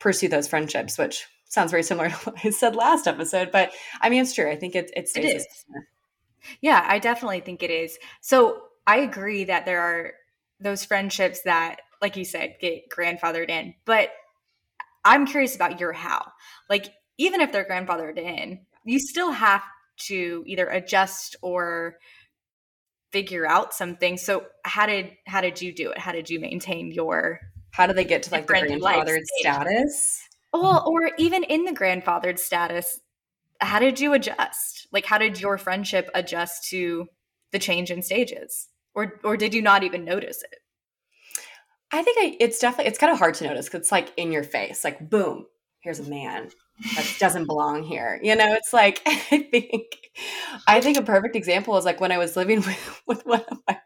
pursue 0.00 0.28
those 0.28 0.48
friendships, 0.48 0.98
which 0.98 1.26
sounds 1.44 1.70
very 1.70 1.82
similar 1.82 2.08
to 2.10 2.16
what 2.16 2.44
I 2.44 2.50
said 2.50 2.74
last 2.74 3.06
episode. 3.06 3.50
But 3.52 3.72
I 4.00 4.08
mean, 4.08 4.22
it's 4.22 4.34
true. 4.34 4.50
I 4.50 4.56
think 4.56 4.74
it, 4.74 4.90
it. 4.96 5.10
It 5.14 5.24
is. 5.24 5.46
Yeah, 6.60 6.84
I 6.88 6.98
definitely 6.98 7.40
think 7.40 7.62
it 7.62 7.70
is. 7.70 7.98
So 8.20 8.62
I 8.86 8.98
agree 8.98 9.44
that 9.44 9.66
there 9.66 9.80
are 9.80 10.12
those 10.60 10.84
friendships 10.84 11.42
that, 11.42 11.82
like 12.00 12.16
you 12.16 12.24
said, 12.24 12.56
get 12.60 12.88
grandfathered 12.90 13.50
in. 13.50 13.74
But 13.84 14.10
I'm 15.04 15.26
curious 15.26 15.56
about 15.56 15.80
your 15.80 15.92
how. 15.92 16.32
Like, 16.68 16.86
even 17.18 17.40
if 17.40 17.52
they're 17.52 17.64
grandfathered 17.64 18.18
in, 18.18 18.60
you 18.84 18.98
still 18.98 19.32
have 19.32 19.62
to 20.06 20.44
either 20.46 20.68
adjust 20.68 21.36
or 21.42 21.96
figure 23.10 23.46
out 23.46 23.74
something. 23.74 24.16
So 24.16 24.46
how 24.64 24.86
did 24.86 25.12
how 25.26 25.40
did 25.40 25.60
you 25.60 25.74
do 25.74 25.90
it? 25.90 25.98
How 25.98 26.12
did 26.12 26.30
you 26.30 26.40
maintain 26.40 26.92
your 26.92 27.40
how 27.70 27.86
do 27.86 27.92
they 27.92 28.04
get 28.04 28.22
to 28.24 28.30
like 28.30 28.46
the 28.46 28.54
grandfathered 28.54 29.24
status? 29.24 30.22
Well, 30.52 30.84
or 30.86 31.10
even 31.18 31.44
in 31.44 31.64
the 31.64 31.72
grandfathered 31.72 32.38
status, 32.38 33.00
how 33.60 33.78
did 33.78 34.00
you 34.00 34.12
adjust? 34.14 34.86
Like 34.92 35.06
how 35.06 35.18
did 35.18 35.40
your 35.40 35.58
friendship 35.58 36.10
adjust 36.14 36.68
to 36.70 37.08
the 37.52 37.58
change 37.58 37.90
in 37.90 38.02
stages? 38.02 38.68
Or 38.94 39.20
or 39.24 39.36
did 39.36 39.54
you 39.54 39.62
not 39.62 39.82
even 39.82 40.04
notice 40.04 40.42
it? 40.42 40.58
I 41.92 42.02
think 42.02 42.18
I, 42.20 42.36
it's 42.40 42.58
definitely 42.58 42.88
it's 42.88 42.98
kind 42.98 43.12
of 43.12 43.18
hard 43.18 43.34
to 43.36 43.44
notice 43.44 43.66
because 43.66 43.80
it's 43.80 43.92
like 43.92 44.12
in 44.16 44.32
your 44.32 44.42
face, 44.42 44.84
like 44.84 45.08
boom, 45.08 45.46
here's 45.80 45.98
a 45.98 46.08
man 46.08 46.50
that 46.96 47.16
doesn't 47.18 47.46
belong 47.46 47.82
here. 47.82 48.20
You 48.22 48.36
know, 48.36 48.52
it's 48.54 48.72
like 48.72 49.00
I 49.06 49.48
think 49.50 50.10
I 50.66 50.80
think 50.80 50.96
a 50.98 51.02
perfect 51.02 51.36
example 51.36 51.76
is 51.76 51.84
like 51.84 52.00
when 52.00 52.12
I 52.12 52.18
was 52.18 52.36
living 52.36 52.58
with 52.66 53.02
with 53.06 53.26
one 53.26 53.44
of 53.50 53.58
my. 53.66 53.78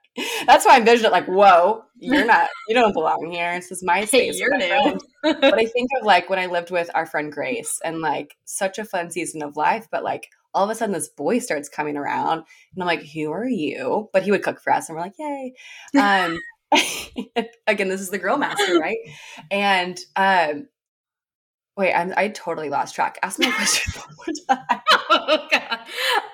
That's 0.47 0.67
why 0.67 0.75
I 0.75 0.79
envisioned 0.79 1.07
it 1.07 1.13
like, 1.13 1.25
whoa, 1.25 1.85
you're 1.97 2.27
not, 2.27 2.51
you 2.69 2.75
don't 2.75 2.93
belong 2.93 3.31
here. 3.31 3.55
This 3.55 3.73
is 3.73 3.83
my 3.83 4.05
space. 4.05 4.35
Hey, 4.35 4.39
you're 4.39 4.59
new. 4.59 5.01
but 5.23 5.55
I 5.55 5.65
think 5.65 5.89
of 5.99 6.05
like 6.05 6.29
when 6.29 6.39
I 6.39 6.47
lived 6.47 6.71
with 6.71 6.91
our 6.95 7.07
friend 7.07 7.33
Grace, 7.33 7.81
and 7.83 8.03
like 8.03 8.37
such 8.45 8.79
a 8.79 8.85
fun 8.85 9.11
season 9.11 9.43
of 9.43 9.57
life, 9.57 9.89
but 9.91 10.05
like 10.05 10.29
all 10.55 10.65
of 10.65 10.71
a 10.71 10.75
sudden 10.75 10.93
this 10.93 11.09
boy 11.09 11.39
starts 11.39 11.69
coming 11.69 11.97
around 11.97 12.45
and 12.75 12.83
I'm 12.83 12.87
like, 12.87 13.03
who 13.03 13.31
are 13.33 13.49
you? 13.49 14.11
But 14.13 14.23
he 14.23 14.31
would 14.31 14.43
cook 14.43 14.61
for 14.61 14.73
us 14.73 14.89
and 14.89 14.97
we're 14.97 15.03
like, 15.03 15.19
yay. 15.19 15.55
Um, 15.99 16.39
again, 17.67 17.89
this 17.89 18.01
is 18.01 18.11
the 18.11 18.19
girl 18.19 18.37
master, 18.37 18.79
right? 18.79 18.99
And 19.51 19.99
um, 20.17 20.69
wait, 21.77 21.93
I'm, 21.95 22.13
I 22.17 22.29
totally 22.29 22.69
lost 22.69 22.95
track. 22.95 23.19
Ask 23.23 23.39
me 23.39 23.49
a 23.49 23.53
question 23.53 23.93
one 24.17 24.17
more 24.49 24.57
time. 24.57 24.81
oh 25.11 25.49
God. 25.51 25.79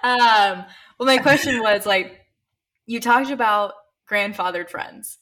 Um, 0.03 0.64
well, 0.98 1.07
my 1.07 1.18
question 1.18 1.61
was 1.61 1.87
like, 1.87 2.20
you 2.87 3.01
talked 3.01 3.31
about 3.31 3.74
grandfathered 4.11 4.70
friends 4.70 5.18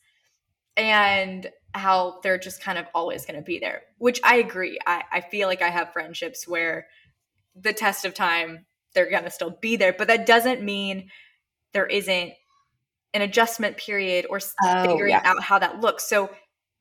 and 0.76 1.50
how 1.74 2.20
they're 2.22 2.38
just 2.38 2.62
kind 2.62 2.79
of 2.79 2.87
always 2.94 3.26
going 3.26 3.37
to 3.37 3.42
be 3.42 3.59
there, 3.59 3.83
which 3.98 4.20
I 4.24 4.37
agree. 4.37 4.79
I, 4.87 5.02
I 5.12 5.20
feel 5.20 5.48
like 5.48 5.62
I 5.62 5.68
have 5.68 5.92
friendships 5.92 6.46
where 6.46 6.87
the 7.55 7.72
test 7.72 8.05
of 8.05 8.14
time, 8.14 8.66
they're 8.94 9.11
going 9.11 9.24
to 9.24 9.31
still 9.31 9.59
be 9.61 9.76
there, 9.76 9.92
but 9.92 10.09
that 10.09 10.26
doesn't 10.26 10.62
mean 10.62 11.11
there 11.72 11.87
isn't 11.87 12.33
an 13.16 13.22
adjustment 13.22 13.76
period 13.76 14.26
or 14.31 14.40
oh, 14.64 14.87
figuring 14.87 15.11
yeah. 15.11 15.22
out 15.24 15.42
how 15.42 15.59
that 15.59 15.81
looks. 15.81 16.09
So, 16.09 16.31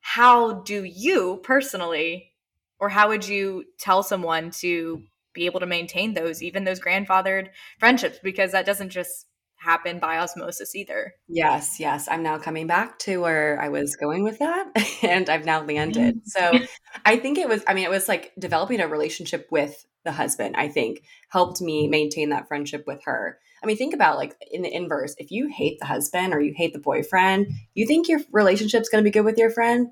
how 0.02 0.62
do 0.62 0.84
you 0.84 1.40
personally, 1.44 2.32
or 2.80 2.90
how 2.90 3.08
would 3.08 3.28
you 3.28 3.66
tell 3.80 4.04
someone 4.04 4.52
to 4.60 5.02
be 5.34 5.48
able 5.48 5.60
to 5.62 5.66
maintain 5.66 6.14
those, 6.14 6.44
even 6.44 6.64
those 6.64 6.80
grandfathered 6.80 7.48
friendships? 7.80 8.20
Because 8.22 8.52
that 8.52 8.68
doesn't 8.68 8.90
just 8.90 9.26
happen 9.58 9.98
by 9.98 10.18
osmosis 10.20 10.76
either. 10.76 11.14
Yes, 11.28 11.80
yes. 11.80 12.08
I'm 12.10 12.22
now 12.22 12.38
coming 12.38 12.68
back 12.68 13.00
to 13.00 13.18
where 13.18 13.60
I 13.60 13.70
was 13.70 13.96
going 13.96 14.24
with 14.24 14.38
that 14.40 14.68
and 15.02 15.28
I've 15.28 15.46
now 15.46 15.64
landed. 15.64 16.18
Mm. 16.18 16.22
So 16.26 16.60
I 17.04 17.18
think 17.18 17.40
it 17.40 17.50
was, 17.50 17.64
I 17.68 17.74
mean, 17.74 17.86
it 17.86 17.90
was 17.90 18.08
like 18.08 18.32
developing 18.38 18.80
a 18.80 18.88
relationship 18.88 19.48
with 19.50 19.86
the 20.04 20.12
husband, 20.12 20.56
I 20.56 20.70
think 20.70 21.04
helped 21.30 21.62
me 21.62 21.88
maintain 21.88 22.30
that 22.30 22.48
friendship 22.48 22.86
with 22.86 23.04
her. 23.06 23.40
I 23.66 23.68
mean, 23.68 23.78
think 23.78 23.96
about 23.96 24.18
like 24.18 24.36
in 24.52 24.62
the 24.62 24.72
inverse, 24.72 25.16
if 25.18 25.32
you 25.32 25.48
hate 25.48 25.80
the 25.80 25.88
husband 25.88 26.36
or 26.36 26.40
you 26.40 26.54
hate 26.56 26.72
the 26.72 26.80
boyfriend, 26.80 27.48
you 27.74 27.88
think 27.88 28.08
your 28.08 28.20
relationship's 28.32 28.90
going 28.90 29.04
to 29.04 29.08
be 29.08 29.12
good 29.12 29.26
with 29.26 29.40
your 29.40 29.50
friend? 29.50 29.88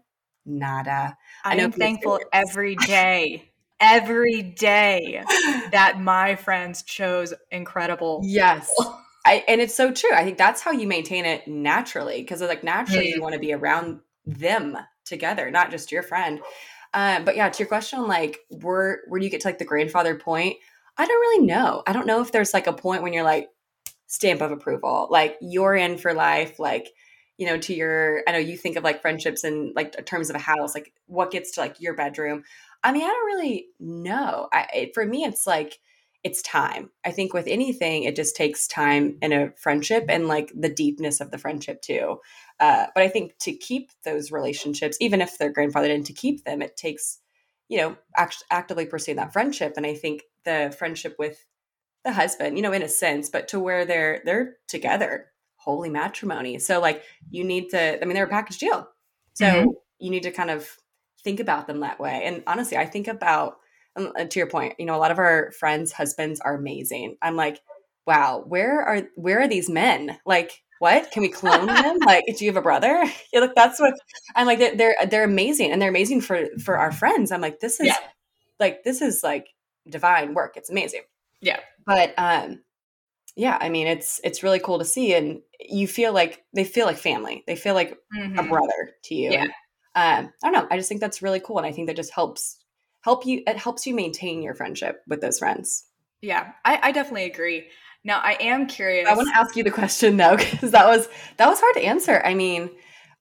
Nada. 0.46 1.18
I, 1.44 1.56
am 1.56 1.72
thankful 1.72 2.20
every 2.32 2.76
day, 2.86 3.52
every 3.80 4.44
day 4.44 5.24
that 5.72 6.00
my 6.00 6.36
friends 6.36 6.84
chose 6.84 7.34
incredible. 7.50 8.22
Yes. 8.24 8.70
I, 9.26 9.44
and 9.48 9.60
it's 9.60 9.74
so 9.74 9.92
true. 9.92 10.14
I 10.14 10.24
think 10.24 10.38
that's 10.38 10.62
how 10.62 10.70
you 10.70 10.86
maintain 10.86 11.26
it 11.26 11.48
naturally 11.48 12.22
because 12.22 12.42
like 12.42 12.64
naturally 12.64 13.10
you 13.10 13.24
want 13.24 13.34
to 13.34 13.40
be 13.40 13.54
around 13.54 14.02
them 14.28 14.78
together, 15.04 15.50
not 15.50 15.72
just 15.72 15.92
your 15.92 16.04
friend. 16.04 16.42
Um, 16.94 17.26
but 17.26 17.36
yeah, 17.36 17.50
to 17.50 17.60
your 17.60 17.68
question, 17.68 18.08
like 18.08 18.38
where 18.50 19.02
where 19.08 19.20
do 19.20 19.26
you 19.26 19.32
get 19.32 19.42
to 19.42 19.48
like 19.48 19.58
the 19.58 19.66
grandfather 19.66 20.14
point? 20.14 20.58
I 20.98 21.08
don't 21.08 21.20
really 21.20 21.46
know. 21.46 21.82
I 21.88 21.94
don't 21.94 22.06
know 22.06 22.22
if 22.22 22.32
there's 22.32 22.54
like 22.54 22.68
a 22.68 22.74
point 22.74 23.02
when 23.02 23.14
you're 23.14 23.24
like, 23.24 23.50
stamp 24.14 24.42
of 24.42 24.52
approval. 24.52 25.08
Like 25.10 25.38
you're 25.42 25.74
in 25.76 25.98
for 25.98 26.14
life. 26.14 26.60
Like, 26.60 26.92
you 27.40 27.48
know, 27.48 27.58
to 27.58 27.74
your, 27.74 28.22
I 28.28 28.32
know 28.32 28.38
you 28.38 28.56
think 28.56 28.76
of 28.76 28.84
like 28.84 29.02
friendships 29.02 29.44
and 29.44 29.76
like 29.76 30.06
terms 30.06 30.30
of 30.30 30.36
a 30.36 30.40
house, 30.40 30.76
like 30.76 30.94
what 31.08 31.32
gets 31.32 31.54
to 31.54 31.62
like 31.62 31.82
your 31.82 31.96
bedroom. 31.96 32.44
I 32.84 32.92
mean, 32.92 33.02
I 33.02 33.08
don't 33.08 33.26
really 33.26 33.70
know. 33.80 34.50
I, 34.54 34.68
it, 34.72 34.94
for 34.94 35.04
me, 35.04 35.24
it's 35.24 35.48
like, 35.48 35.80
it's 36.24 36.44
time. 36.44 36.92
I 37.04 37.10
think 37.10 37.34
with 37.34 37.48
anything, 37.48 38.04
it 38.04 38.16
just 38.16 38.36
takes 38.36 38.68
time 38.68 39.18
in 39.24 39.34
a 39.34 39.52
friendship 39.58 40.06
and 40.10 40.28
like 40.28 40.52
the 40.56 40.70
deepness 40.70 41.20
of 41.20 41.32
the 41.32 41.40
friendship 41.40 41.82
too. 41.82 42.20
Uh, 42.60 42.86
but 42.94 43.04
I 43.04 43.08
think 43.08 43.36
to 43.40 43.52
keep 43.52 43.90
those 44.06 44.32
relationships, 44.32 44.96
even 45.02 45.22
if 45.22 45.40
they're 45.40 45.52
grandfathered 45.52 45.90
in, 45.90 46.04
to 46.04 46.14
keep 46.14 46.46
them, 46.46 46.62
it 46.62 46.78
takes, 46.78 47.20
you 47.68 47.80
know, 47.80 47.98
act- 48.16 48.44
actively 48.52 48.86
pursuing 48.86 49.18
that 49.18 49.34
friendship. 49.34 49.74
And 49.76 49.88
I 49.88 49.96
think 49.96 50.22
the 50.46 50.74
friendship 50.78 51.16
with 51.18 51.44
the 52.04 52.12
husband, 52.12 52.58
you 52.58 52.64
know, 52.64 52.74
in 52.74 52.82
a 52.82 52.90
sense, 52.90 53.30
but 53.30 53.48
to 53.50 53.60
where 53.60 53.86
they're 53.86 54.22
they're 54.26 54.58
together, 54.68 55.28
holy 55.56 55.90
matrimony. 55.90 56.60
So 56.60 56.80
like 56.80 57.04
you 57.30 57.44
need 57.44 57.70
to, 57.70 58.02
I 58.02 58.06
mean, 58.06 58.16
they're 58.16 58.26
a 58.26 58.30
package 58.30 58.58
deal. 58.58 58.88
So 59.34 59.46
mm-hmm. 59.46 59.70
you 60.00 60.12
need 60.12 60.24
to 60.24 60.32
kind 60.32 60.52
of 60.52 60.78
think 61.24 61.40
about 61.40 61.68
them 61.68 61.80
that 61.80 62.00
way. 62.00 62.24
And 62.26 62.44
honestly, 62.48 62.78
I 62.78 62.86
think 62.86 63.08
about 63.08 63.58
um, 63.96 64.12
uh, 64.18 64.26
to 64.26 64.40
your 64.40 64.50
point, 64.50 64.76
you 64.80 64.86
know, 64.86 64.96
a 64.96 64.98
lot 64.98 65.12
of 65.12 65.20
our 65.20 65.52
friends' 65.52 65.92
husbands 65.92 66.40
are 66.42 66.56
amazing. 66.56 67.18
I'm 67.22 67.36
like, 67.36 67.62
wow, 68.06 68.44
where 68.46 68.82
are 68.82 69.04
where 69.16 69.42
are 69.42 69.48
these 69.48 69.70
men? 69.70 70.18
Like, 70.26 70.64
what? 70.80 71.12
Can 71.12 71.22
we 71.22 71.30
clone 71.30 71.68
them? 71.68 72.00
Like, 72.00 72.26
do 72.26 72.44
you 72.44 72.52
have 72.52 72.58
a 72.58 72.62
brother? 72.62 73.04
Yeah, 73.34 73.40
look, 73.40 73.56
that's 73.56 73.80
what 73.80 73.94
I'm 74.36 74.46
like. 74.46 74.60
They're, 74.60 74.76
they're 74.76 74.96
they're 75.10 75.24
amazing, 75.24 75.72
and 75.72 75.82
they're 75.82 75.90
amazing 75.90 76.22
for 76.22 76.46
for 76.64 76.78
our 76.78 76.92
friends. 76.92 77.32
I'm 77.32 77.42
like, 77.42 77.60
this 77.60 77.80
is 77.80 77.88
yeah. 77.88 77.98
like 78.60 78.84
this 78.84 79.02
is 79.02 79.24
like 79.24 79.48
divine 79.90 80.34
work. 80.34 80.58
It's 80.58 80.70
amazing. 80.70 81.02
Yeah. 81.42 81.60
But 81.86 82.14
um 82.18 82.62
yeah, 83.36 83.58
I 83.60 83.70
mean 83.70 83.88
it's 83.88 84.20
it's 84.24 84.44
really 84.44 84.60
cool 84.60 84.80
to 84.80 84.86
see 84.86 85.14
and 85.14 85.42
you 85.60 85.88
feel 85.88 86.14
like 86.14 86.44
they 86.54 86.64
feel 86.64 86.86
like 86.86 86.98
family. 86.98 87.44
They 87.48 87.56
feel 87.56 87.74
like 87.74 87.98
mm-hmm. 88.16 88.40
a 88.40 88.44
brother 88.44 88.92
to 89.06 89.16
you. 89.16 89.32
Yeah. 89.32 89.48
And, 89.96 90.28
um, 90.28 90.34
I 90.44 90.52
don't 90.52 90.54
know. 90.54 90.68
I 90.72 90.78
just 90.78 90.90
think 90.90 91.02
that's 91.02 91.22
really 91.22 91.40
cool 91.40 91.58
and 91.58 91.68
I 91.68 91.72
think 91.72 91.88
that 91.88 91.96
just 91.96 92.14
helps 92.14 92.58
help 93.02 93.26
you 93.26 93.44
it 93.48 93.58
helps 93.58 93.86
you 93.86 93.96
maintain 93.96 94.42
your 94.42 94.56
friendship 94.56 95.02
with 95.08 95.22
those 95.22 95.40
friends. 95.40 95.86
Yeah, 96.22 96.54
I, 96.64 96.80
I 96.82 96.92
definitely 96.92 97.26
agree. 97.26 97.68
Now 98.06 98.20
I 98.20 98.38
am 98.40 98.68
curious. 98.68 99.08
I 99.08 99.16
want 99.16 99.30
to 99.30 99.38
ask 99.38 99.56
you 99.56 99.64
the 99.64 99.72
question 99.72 100.18
though, 100.18 100.38
because 100.38 100.72
that 100.72 100.88
was 100.88 101.08
that 101.38 101.48
was 101.48 101.60
hard 101.60 101.76
to 101.76 101.84
answer. 101.84 102.22
I 102.24 102.34
mean, 102.34 102.70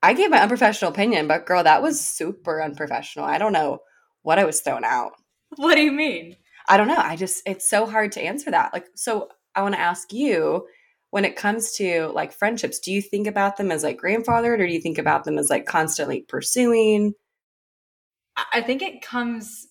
I 0.03 0.15
gave 0.15 0.31
my 0.31 0.41
unprofessional 0.41 0.93
opinion, 0.93 1.29
but 1.29 1.47
girl, 1.47 1.63
that 1.63 1.83
was 1.83 2.01
super 2.01 2.63
unprofessional. 2.63 3.25
I 3.25 3.39
don't 3.39 3.53
know 3.53 3.81
what 4.23 4.39
I 4.39 4.45
was 4.45 4.61
throwing 4.61 4.85
out. 4.85 5.13
What 5.57 5.77
do 5.77 5.83
you 5.83 5.93
mean? 5.93 6.37
I 6.73 6.79
don't 6.79 6.89
know. 6.89 6.97
I 6.97 7.17
just, 7.17 7.43
it's 7.45 7.69
so 7.69 7.85
hard 7.85 8.13
to 8.13 8.23
answer 8.23 8.51
that. 8.51 8.73
Like, 8.73 8.87
so 8.95 9.29
I 9.55 9.61
want 9.61 9.75
to 9.75 9.81
ask 9.81 10.11
you 10.11 10.67
when 11.11 11.27
it 11.27 11.37
comes 11.37 11.73
to 11.73 12.07
like 12.15 12.33
friendships, 12.33 12.79
do 12.79 12.91
you 12.91 13.03
think 13.03 13.27
about 13.27 13.59
them 13.59 13.71
as 13.71 13.83
like 13.83 14.01
grandfathered 14.01 14.59
or 14.59 14.67
do 14.67 14.73
you 14.73 14.81
think 14.81 14.97
about 14.97 15.25
them 15.25 15.37
as 15.37 15.51
like 15.51 15.67
constantly 15.67 16.23
pursuing? 16.27 17.13
I 18.55 18.63
think 18.63 18.81
it 18.81 19.03
comes, 19.03 19.69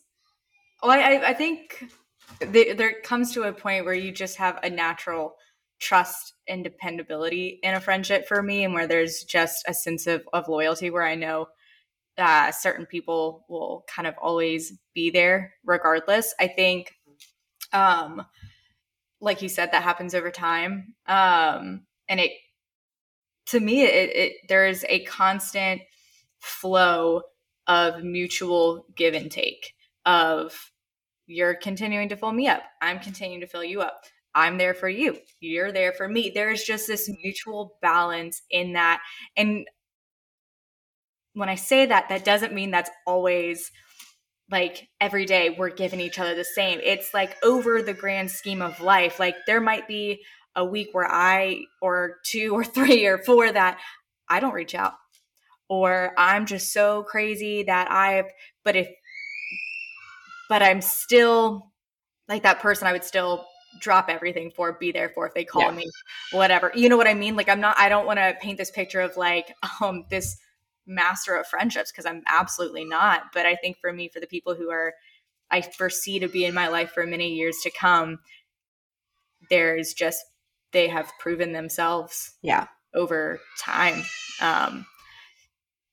well, 0.84 0.92
I, 0.92 1.30
I 1.30 1.34
think 1.34 1.92
there 2.40 3.02
comes 3.02 3.34
to 3.34 3.46
a 3.46 3.52
point 3.52 3.86
where 3.86 3.96
you 3.96 4.12
just 4.12 4.38
have 4.38 4.60
a 4.62 4.70
natural 4.70 5.34
trust 5.80 6.36
and 6.48 6.64
dependability 6.64 7.60
in 7.64 7.74
a 7.74 7.82
friendship 7.82 8.28
for 8.28 8.44
me 8.44 8.64
and 8.64 8.76
where 8.76 8.86
there's 8.86 9.24
just 9.24 9.64
a 9.68 9.74
sense 9.74 10.06
of, 10.06 10.22
of 10.32 10.48
loyalty 10.48 10.92
where 10.92 11.02
i 11.02 11.16
know 11.16 11.48
uh, 12.18 12.52
certain 12.52 12.86
people 12.86 13.46
will 13.50 13.84
kind 13.88 14.08
of 14.08 14.16
always 14.22 14.74
be 14.94 15.10
there 15.10 15.54
regardless. 15.66 16.34
I 16.40 16.48
think 16.48 16.94
um 17.74 18.26
like 19.22 19.42
you 19.42 19.50
said 19.50 19.72
that 19.72 19.84
happens 19.84 20.14
over 20.14 20.32
time. 20.32 20.96
Um 21.08 21.86
and 22.10 22.20
it 22.20 22.32
to 23.48 23.60
me 23.60 23.84
it, 23.84 24.16
it 24.16 24.34
there 24.50 24.68
is 24.68 24.86
a 24.90 25.04
constant 25.06 25.82
flow 26.40 27.22
of 27.68 28.04
mutual 28.04 28.86
give 28.96 29.14
and 29.14 29.32
take 29.32 29.74
of 30.06 30.72
you're 31.28 31.56
continuing 31.56 32.10
to 32.10 32.18
fill 32.18 32.34
me 32.34 32.48
up. 32.48 32.64
I'm 32.82 33.00
continuing 33.00 33.42
to 33.42 33.48
fill 33.48 33.64
you 33.64 33.82
up. 33.82 34.04
I'm 34.34 34.58
there 34.58 34.74
for 34.74 34.90
you. 34.90 35.18
You're 35.40 35.72
there 35.72 35.94
for 35.94 36.08
me. 36.08 36.32
There's 36.34 36.64
just 36.64 36.88
this 36.88 37.10
mutual 37.24 37.78
balance 37.82 38.42
in 38.50 38.74
that. 38.74 39.02
And 39.36 39.68
when 41.34 41.50
i 41.50 41.56
say 41.56 41.86
that 41.86 42.10
that 42.10 42.26
doesn't 42.26 42.54
mean 42.54 42.72
that's 42.72 42.92
always 43.06 43.72
like 44.50 44.90
every 45.00 45.26
day 45.26 45.56
we're 45.58 45.70
giving 45.70 46.02
each 46.02 46.20
other 46.20 46.36
the 46.36 46.44
same 46.44 46.80
it's 46.84 47.14
like 47.14 47.38
over 47.44 47.82
the 47.82 47.94
grand 47.94 48.30
scheme 48.30 48.62
of 48.62 48.82
life 48.82 49.20
like 49.20 49.36
there 49.48 49.62
might 49.62 49.88
be 49.88 50.22
a 50.56 50.66
week 50.66 50.90
where 50.92 51.10
i 51.10 51.62
or 51.82 52.18
two 52.26 52.54
or 52.54 52.64
three 52.66 53.06
or 53.06 53.18
four 53.18 53.52
that 53.52 53.80
i 54.30 54.40
don't 54.40 54.54
reach 54.54 54.76
out 54.76 54.94
or 55.72 56.12
I'm 56.18 56.48
just 56.48 56.74
so 56.74 57.04
crazy 57.04 57.64
that 57.64 57.90
I've, 57.90 58.26
but 58.66 58.76
if, 58.76 58.90
but 60.50 60.62
I'm 60.62 60.82
still 60.82 61.72
like 62.28 62.44
that 62.44 62.60
person 62.60 62.90
I 62.90 62.92
would 62.92 63.06
still 63.06 63.46
drop 63.80 64.10
everything 64.10 64.52
for, 64.52 64.74
be 64.74 64.92
there 64.92 65.08
for 65.08 65.26
if 65.26 65.34
they 65.34 65.46
call 65.46 65.62
yeah. 65.62 65.72
me, 65.72 65.90
whatever. 66.34 66.74
You 66.76 66.90
know 66.90 66.98
what 66.98 67.08
I 67.08 67.14
mean? 67.14 67.38
Like 67.38 67.48
I'm 67.48 67.62
not, 67.62 67.80
I 67.80 67.88
don't 67.88 68.06
want 68.06 68.20
to 68.20 68.36
paint 68.42 68.58
this 68.58 68.70
picture 68.70 69.00
of 69.00 69.16
like, 69.16 69.56
um, 69.82 70.04
this 70.10 70.38
master 70.94 71.36
of 71.36 71.48
friendships 71.48 71.92
because 71.92 72.06
I'm 72.06 72.24
absolutely 72.28 72.86
not. 72.86 73.34
But 73.34 73.46
I 73.46 73.56
think 73.56 73.78
for 73.80 73.92
me, 73.92 74.10
for 74.10 74.20
the 74.20 74.28
people 74.28 74.56
who 74.56 74.70
are, 74.70 74.94
I 75.50 75.62
foresee 75.62 76.20
to 76.20 76.28
be 76.28 76.46
in 76.46 76.54
my 76.54 76.68
life 76.68 76.92
for 76.92 77.06
many 77.06 77.34
years 77.34 77.58
to 77.64 77.72
come, 77.72 78.20
there's 79.50 79.94
just, 79.94 80.24
they 80.72 80.88
have 80.88 81.12
proven 81.20 81.54
themselves. 81.54 82.34
Yeah. 82.42 82.68
Over 82.94 83.40
time. 83.60 84.04
Um, 84.42 84.86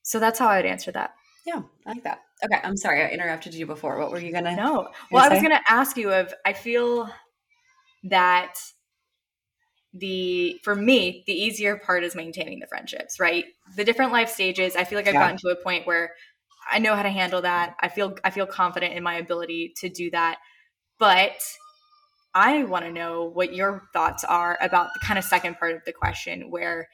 so 0.03 0.19
that's 0.19 0.39
how 0.39 0.49
I 0.49 0.57
would 0.57 0.67
answer 0.67 0.91
that. 0.93 1.15
Yeah, 1.47 1.63
I 1.87 1.93
like 1.93 2.03
that. 2.05 2.23
Okay, 2.45 2.61
I'm 2.63 2.77
sorry 2.77 3.03
I 3.03 3.09
interrupted 3.09 3.55
you 3.55 3.67
before. 3.67 3.99
What 3.99 4.11
were 4.11 4.19
you 4.19 4.33
gonna? 4.33 4.55
No, 4.55 4.89
well, 5.11 5.25
I 5.25 5.29
was 5.29 5.43
gonna 5.43 5.63
ask 5.69 5.97
you 5.97 6.13
if 6.13 6.33
I 6.45 6.53
feel 6.53 7.09
that 8.05 8.55
the 9.99 10.61
for 10.63 10.75
me 10.75 11.25
the 11.27 11.33
easier 11.33 11.77
part 11.77 12.05
is 12.05 12.15
maintaining 12.15 12.61
the 12.61 12.67
friendships, 12.67 13.19
right? 13.21 13.45
The 13.77 13.85
different 13.85 14.13
life 14.13 14.31
stages. 14.31 14.77
I 14.77 14.85
feel 14.85 14.99
like 14.99 15.09
I've 15.09 15.15
yeah. 15.15 15.21
gotten 15.21 15.39
to 15.39 15.49
a 15.49 15.57
point 15.57 15.87
where 15.87 16.13
I 16.71 16.79
know 16.79 16.95
how 16.95 17.03
to 17.03 17.11
handle 17.11 17.43
that. 17.43 17.77
I 17.81 17.89
feel 17.89 18.17
I 18.25 18.31
feel 18.31 18.47
confident 18.47 18.95
in 18.95 19.03
my 19.03 19.15
ability 19.15 19.75
to 19.79 19.89
do 19.89 20.11
that, 20.11 20.39
but 20.99 21.41
I 22.35 22.65
want 22.65 22.85
to 22.85 22.93
know 22.93 23.25
what 23.25 23.55
your 23.55 23.89
thoughts 23.93 24.25
are 24.25 24.59
about 24.61 24.91
the 24.95 25.01
kind 25.05 25.19
of 25.19 25.25
second 25.25 25.59
part 25.59 25.75
of 25.75 25.85
the 25.85 25.93
question 25.93 26.51
where 26.51 26.89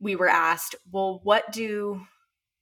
we 0.00 0.16
were 0.16 0.28
asked, 0.28 0.74
well, 0.92 1.20
what 1.24 1.50
do 1.50 2.02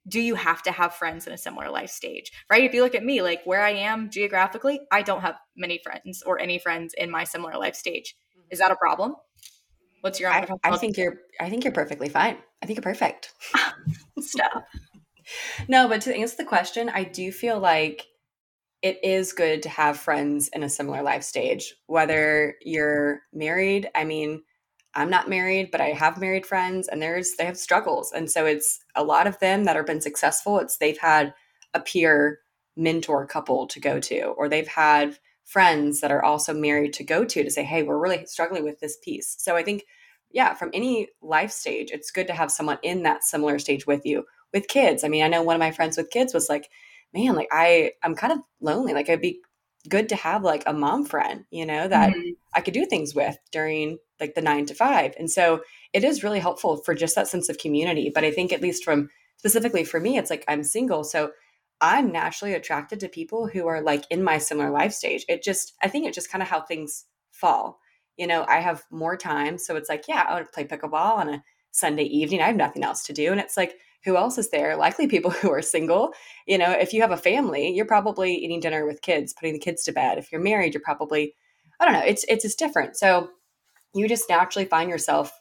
do 0.09 0.21
you 0.21 0.35
have 0.35 0.63
to 0.63 0.73
have 0.73 0.95
friends 0.95 1.27
in 1.27 1.33
a 1.33 1.39
similar 1.39 1.71
life 1.71 1.91
stage 1.91 2.33
right 2.51 2.65
if 2.65 2.75
you 2.75 2.83
look 2.83 2.95
at 2.97 3.05
me 3.05 3.23
like 3.23 3.41
where 3.45 3.63
i 3.63 3.71
am 3.71 4.11
geographically 4.11 4.81
i 4.91 5.01
don't 5.01 5.21
have 5.21 5.37
many 5.57 5.79
friends 5.79 6.23
or 6.27 6.41
any 6.41 6.59
friends 6.59 6.93
in 6.99 7.09
my 7.09 7.23
similar 7.23 7.57
life 7.57 7.77
stage 7.77 8.17
mm-hmm. 8.37 8.49
is 8.51 8.59
that 8.59 8.73
a 8.73 8.77
problem 8.77 9.15
what's 10.03 10.21
your 10.21 10.31
I, 10.31 10.47
I 10.63 10.77
think 10.77 10.97
you're 10.97 11.17
i 11.41 11.49
think 11.49 11.65
you're 11.65 11.73
perfectly 11.73 12.09
fine. 12.09 12.37
I 12.63 12.67
think 12.67 12.77
you're 12.77 12.83
perfect. 12.83 13.33
Stop. 14.21 14.65
No 15.67 15.89
but 15.89 16.03
to 16.03 16.15
answer 16.15 16.37
the 16.37 16.45
question 16.45 16.91
i 16.91 17.05
do 17.05 17.33
feel 17.33 17.59
like 17.59 18.07
it 18.83 18.99
is 19.03 19.33
good 19.33 19.63
to 19.63 19.69
have 19.69 19.97
friends 19.97 20.49
in 20.53 20.63
a 20.63 20.69
similar 20.69 21.03
life 21.03 21.23
stage 21.23 21.75
whether 21.87 22.55
you're 22.61 23.23
married. 23.33 23.89
I 23.95 24.05
mean 24.05 24.43
I'm 24.95 25.11
not 25.11 25.29
married, 25.29 25.71
but 25.71 25.81
I 25.81 25.89
have 25.93 26.21
married 26.21 26.45
friends 26.45 26.89
and 26.89 27.01
there's 27.01 27.35
they 27.39 27.47
have 27.47 27.57
struggles. 27.57 28.13
And 28.13 28.31
so 28.31 28.45
it's 28.45 28.81
a 28.95 29.03
lot 29.03 29.27
of 29.27 29.39
them 29.39 29.65
that 29.65 29.77
have 29.77 29.87
been 29.87 30.01
successful. 30.01 30.59
It's 30.59 30.77
they've 30.77 30.99
had 30.99 31.33
a 31.75 31.81
peer 31.81 32.41
mentor 32.77 33.27
couple 33.27 33.67
to 33.69 33.81
go 33.81 34.01
to, 34.01 34.23
or 34.23 34.49
they've 34.49 34.69
had 34.69 35.19
friends 35.53 36.01
that 36.01 36.11
are 36.11 36.25
also 36.25 36.55
married 36.55 36.95
to 36.95 37.05
go 37.05 37.25
to 37.25 37.45
to 37.45 37.51
say, 37.51 37.63
hey, 37.63 37.83
we're 37.83 37.99
really 37.99 38.25
struggling 38.25 38.65
with 38.65 38.81
this 38.81 38.97
piece. 38.97 39.37
So 39.39 39.55
I 39.55 39.63
think, 39.63 39.85
yeah, 40.31 40.55
from 40.55 40.71
any 40.73 41.09
life 41.21 41.51
stage, 41.51 41.91
it's 41.93 42.11
good 42.11 42.27
to 42.29 42.33
have 42.33 42.51
someone 42.51 42.79
in 42.83 43.03
that 43.03 43.23
similar 43.23 43.59
stage 43.59 43.87
with 43.87 44.07
you. 44.07 44.25
With 44.55 44.67
kids, 44.69 45.05
I 45.05 45.09
mean, 45.09 45.23
I 45.23 45.29
know 45.29 45.43
one 45.43 45.57
of 45.57 45.61
my 45.61 45.71
friends 45.71 45.99
with 45.99 46.11
kids 46.11 46.33
was 46.33 46.49
like, 46.49 46.69
man, 47.13 47.35
like 47.35 47.49
I, 47.53 47.93
I'm 48.03 48.15
kind 48.15 48.33
of 48.33 48.39
lonely. 48.61 48.95
Like 48.95 49.11
I'd 49.11 49.21
be 49.21 49.41
good 49.89 50.09
to 50.09 50.17
have 50.17 50.43
like 50.43 50.63
a 50.67 50.73
mom 50.73 51.05
friend, 51.05 51.45
you 51.51 51.67
know, 51.67 51.87
that 51.87 52.11
mm-hmm. 52.11 52.31
I 52.55 52.63
could 52.63 52.75
do 52.75 52.87
things 52.87 53.15
with 53.15 53.37
during 53.51 53.99
like 54.21 54.35
the 54.35 54.41
nine 54.41 54.65
to 54.67 54.75
five. 54.75 55.15
And 55.19 55.31
so 55.31 55.61
it 55.93 56.03
is 56.03 56.25
really 56.25 56.39
helpful 56.39 56.79
for 56.79 56.95
just 56.95 57.15
that 57.17 57.29
sense 57.29 57.51
of 57.51 57.59
community. 57.59 58.11
But 58.15 58.25
I 58.25 58.31
think, 58.31 58.53
at 58.53 58.63
least 58.63 58.85
from 58.85 59.11
specifically 59.37 59.85
for 59.85 60.01
me, 60.01 60.17
it's 60.17 60.31
like 60.31 60.45
I'm 60.49 60.65
single. 60.65 61.05
So 61.05 61.33
I'm 61.83 62.13
naturally 62.13 62.55
attracted 62.55 63.01
to 63.01 63.09
people 63.09 63.49
who 63.49 63.67
are 63.67 63.83
like 63.83 64.05
in 64.09 64.23
my 64.23 64.39
similar 64.39 64.71
life 64.71 64.93
stage. 64.93 65.25
It 65.29 65.43
just, 65.43 65.75
I 65.83 65.89
think 65.89 66.07
it 66.07 66.15
just 66.15 66.31
kind 66.31 66.41
of 66.41 66.49
how 66.49 66.63
things 66.63 67.07
fall. 67.33 67.81
You 68.17 68.29
know, 68.29 68.45
I 68.49 68.61
have 68.61 68.85
more 68.91 69.17
time. 69.17 69.59
So 69.59 69.75
it's 69.75 69.89
like, 69.89 70.05
yeah, 70.07 70.25
I 70.29 70.35
would 70.35 70.53
play 70.53 70.65
pickleball 70.65 71.17
on 71.17 71.29
a 71.29 71.43
Sunday 71.73 72.05
evening. 72.05 72.41
I 72.41 72.47
have 72.47 72.57
nothing 72.57 72.85
else 72.85 73.03
to 73.07 73.13
do. 73.13 73.33
And 73.33 73.41
it's 73.41 73.57
like, 73.57 73.75
who 74.05 74.17
else 74.17 74.39
is 74.39 74.51
there? 74.51 74.77
Likely 74.77 75.09
people 75.09 75.31
who 75.43 75.51
are 75.51 75.61
single. 75.61 76.15
You 76.47 76.57
know, 76.57 76.71
if 76.71 76.93
you 76.93 77.01
have 77.03 77.11
a 77.11 77.17
family, 77.17 77.71
you're 77.71 77.85
probably 77.85 78.33
eating 78.33 78.61
dinner 78.61 78.87
with 78.87 79.03
kids, 79.03 79.33
putting 79.33 79.53
the 79.53 79.59
kids 79.59 79.83
to 79.85 79.93
bed. 79.93 80.19
If 80.19 80.31
you're 80.31 80.41
married, 80.41 80.75
you're 80.75 80.83
probably, 80.83 81.35
I 81.81 81.85
don't 81.85 81.95
know, 81.95 82.07
it's 82.07 82.25
it's 82.29 82.45
just 82.45 82.59
different. 82.61 82.97
So 82.97 83.31
you 83.93 84.09
just 84.09 84.29
naturally 84.29 84.67
find 84.67 84.89
yourself 84.89 85.33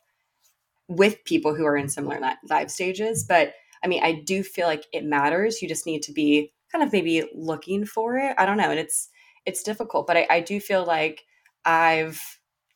with 0.87 1.23
people 1.23 1.53
who 1.53 1.65
are 1.65 1.77
in 1.77 1.87
similar 1.87 2.19
life 2.49 2.69
stages. 2.69 3.23
But 3.23 3.53
I 3.83 3.87
mean, 3.87 4.03
I 4.03 4.13
do 4.25 4.43
feel 4.43 4.67
like 4.67 4.85
it 4.93 5.03
matters. 5.03 5.61
You 5.61 5.67
just 5.67 5.85
need 5.85 6.03
to 6.03 6.11
be 6.11 6.53
kind 6.71 6.83
of 6.83 6.91
maybe 6.93 7.23
looking 7.33 7.85
for 7.85 8.17
it. 8.17 8.35
I 8.37 8.45
don't 8.45 8.57
know. 8.57 8.71
And 8.71 8.79
it's 8.79 9.09
it's 9.45 9.63
difficult, 9.63 10.05
but 10.07 10.17
I, 10.17 10.27
I 10.29 10.39
do 10.39 10.59
feel 10.59 10.85
like 10.85 11.23
I've 11.65 12.21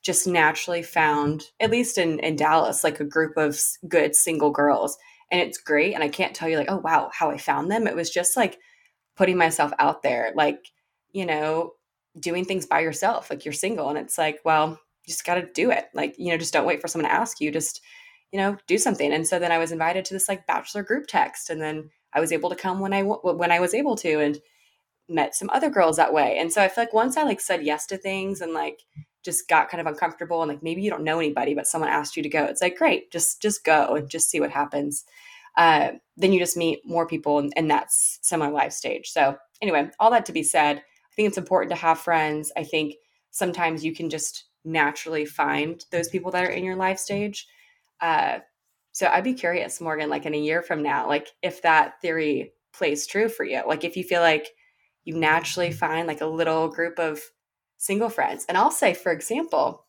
just 0.01 0.27
naturally 0.27 0.83
found, 0.83 1.45
at 1.59 1.71
least 1.71 1.97
in, 1.97 2.19
in 2.19 2.35
Dallas, 2.35 2.83
like 2.83 2.99
a 2.99 3.05
group 3.05 3.37
of 3.37 3.59
good 3.87 4.15
single 4.15 4.51
girls 4.51 4.97
and 5.31 5.41
it's 5.41 5.57
great 5.57 5.93
and 5.93 6.03
i 6.03 6.07
can't 6.07 6.35
tell 6.35 6.47
you 6.49 6.57
like 6.57 6.69
oh 6.69 6.77
wow 6.77 7.09
how 7.13 7.29
i 7.29 7.37
found 7.37 7.69
them 7.69 7.87
it 7.87 7.95
was 7.95 8.09
just 8.09 8.37
like 8.37 8.57
putting 9.15 9.37
myself 9.37 9.71
out 9.79 10.03
there 10.03 10.31
like 10.35 10.71
you 11.11 11.25
know 11.25 11.71
doing 12.19 12.45
things 12.45 12.65
by 12.65 12.79
yourself 12.79 13.29
like 13.29 13.45
you're 13.45 13.53
single 13.53 13.89
and 13.89 13.97
it's 13.97 14.17
like 14.17 14.39
well 14.45 14.69
you 14.69 15.11
just 15.11 15.25
got 15.25 15.35
to 15.35 15.47
do 15.53 15.71
it 15.71 15.85
like 15.93 16.15
you 16.17 16.31
know 16.31 16.37
just 16.37 16.53
don't 16.53 16.65
wait 16.65 16.81
for 16.81 16.87
someone 16.87 17.09
to 17.09 17.15
ask 17.15 17.41
you 17.41 17.51
just 17.51 17.81
you 18.31 18.39
know 18.39 18.57
do 18.67 18.77
something. 18.77 19.13
And 19.13 19.27
so 19.27 19.39
then 19.39 19.51
i 19.51 19.57
was 19.57 19.71
invited 19.71 20.05
to 20.05 20.13
this 20.13 20.27
like 20.29 20.47
bachelor 20.47 20.83
group 20.83 21.05
text 21.07 21.49
and 21.49 21.61
then 21.61 21.89
i 22.13 22.19
was 22.19 22.31
able 22.31 22.49
to 22.49 22.55
come 22.55 22.79
when 22.79 22.93
i 22.93 23.01
when 23.01 23.51
i 23.51 23.59
was 23.59 23.73
able 23.73 23.95
to 23.97 24.19
and 24.19 24.39
met 25.07 25.35
some 25.35 25.49
other 25.51 25.69
girls 25.69 25.97
that 25.97 26.13
way. 26.13 26.37
And 26.37 26.51
so 26.51 26.61
i 26.61 26.67
feel 26.67 26.83
like 26.83 26.93
once 26.93 27.17
i 27.17 27.23
like 27.23 27.39
said 27.39 27.63
yes 27.63 27.85
to 27.87 27.97
things 27.97 28.41
and 28.41 28.53
like 28.53 28.81
just 29.23 29.47
got 29.47 29.69
kind 29.69 29.81
of 29.81 29.87
uncomfortable 29.87 30.41
and 30.41 30.49
like 30.49 30.61
maybe 30.61 30.81
you 30.81 30.89
don't 30.89 31.03
know 31.03 31.19
anybody 31.19 31.55
but 31.55 31.65
someone 31.65 31.89
asked 31.89 32.15
you 32.15 32.21
to 32.21 32.29
go 32.29 32.43
it's 32.43 32.61
like 32.61 32.77
great 32.77 33.11
just 33.11 33.41
just 33.41 33.63
go 33.63 33.95
and 33.95 34.09
just 34.09 34.29
see 34.29 34.39
what 34.39 34.51
happens. 34.51 35.05
Uh, 35.57 35.91
then 36.17 36.33
you 36.33 36.39
just 36.39 36.57
meet 36.57 36.81
more 36.85 37.07
people 37.07 37.39
and, 37.39 37.53
in 37.55 37.69
that 37.69 37.89
similar 37.89 38.51
life 38.51 38.73
stage. 38.73 39.09
So 39.11 39.37
anyway 39.61 39.89
all 39.99 40.11
that 40.11 40.25
to 40.25 40.33
be 40.33 40.43
said 40.43 40.77
i 40.77 41.13
think 41.15 41.27
it's 41.29 41.37
important 41.37 41.69
to 41.69 41.77
have 41.77 41.99
friends. 41.99 42.51
I 42.57 42.63
think 42.63 42.95
sometimes 43.31 43.85
you 43.85 43.93
can 43.93 44.09
just 44.09 44.45
naturally 44.65 45.25
find 45.25 45.85
those 45.91 46.09
people 46.09 46.31
that 46.31 46.43
are 46.43 46.49
in 46.49 46.63
your 46.63 46.75
life 46.75 46.97
stage 46.97 47.47
uh, 48.01 48.39
so 48.91 49.07
i'd 49.07 49.23
be 49.23 49.33
curious 49.33 49.81
morgan 49.81 50.09
like 50.09 50.25
in 50.25 50.33
a 50.33 50.39
year 50.39 50.61
from 50.61 50.83
now 50.83 51.07
like 51.07 51.29
if 51.41 51.61
that 51.61 52.01
theory 52.01 52.53
plays 52.73 53.07
true 53.07 53.29
for 53.29 53.43
you 53.43 53.61
like 53.67 53.83
if 53.83 53.95
you 53.95 54.03
feel 54.03 54.21
like 54.21 54.47
you 55.05 55.15
naturally 55.15 55.71
find 55.71 56.07
like 56.07 56.21
a 56.21 56.25
little 56.25 56.67
group 56.67 56.99
of 56.99 57.21
single 57.77 58.09
friends. 58.09 58.45
And 58.49 58.57
I'll 58.57 58.71
say, 58.71 58.93
for 58.93 59.11
example, 59.11 59.85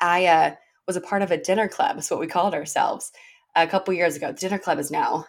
I 0.00 0.26
uh, 0.26 0.54
was 0.86 0.96
a 0.96 1.00
part 1.00 1.22
of 1.22 1.30
a 1.30 1.36
dinner 1.36 1.68
club, 1.68 1.98
is 1.98 2.10
what 2.10 2.20
we 2.20 2.26
called 2.26 2.54
ourselves, 2.54 3.12
a 3.54 3.66
couple 3.66 3.92
years 3.94 4.16
ago. 4.16 4.28
The 4.28 4.38
dinner 4.38 4.58
club 4.58 4.78
is 4.78 4.90
now 4.90 5.26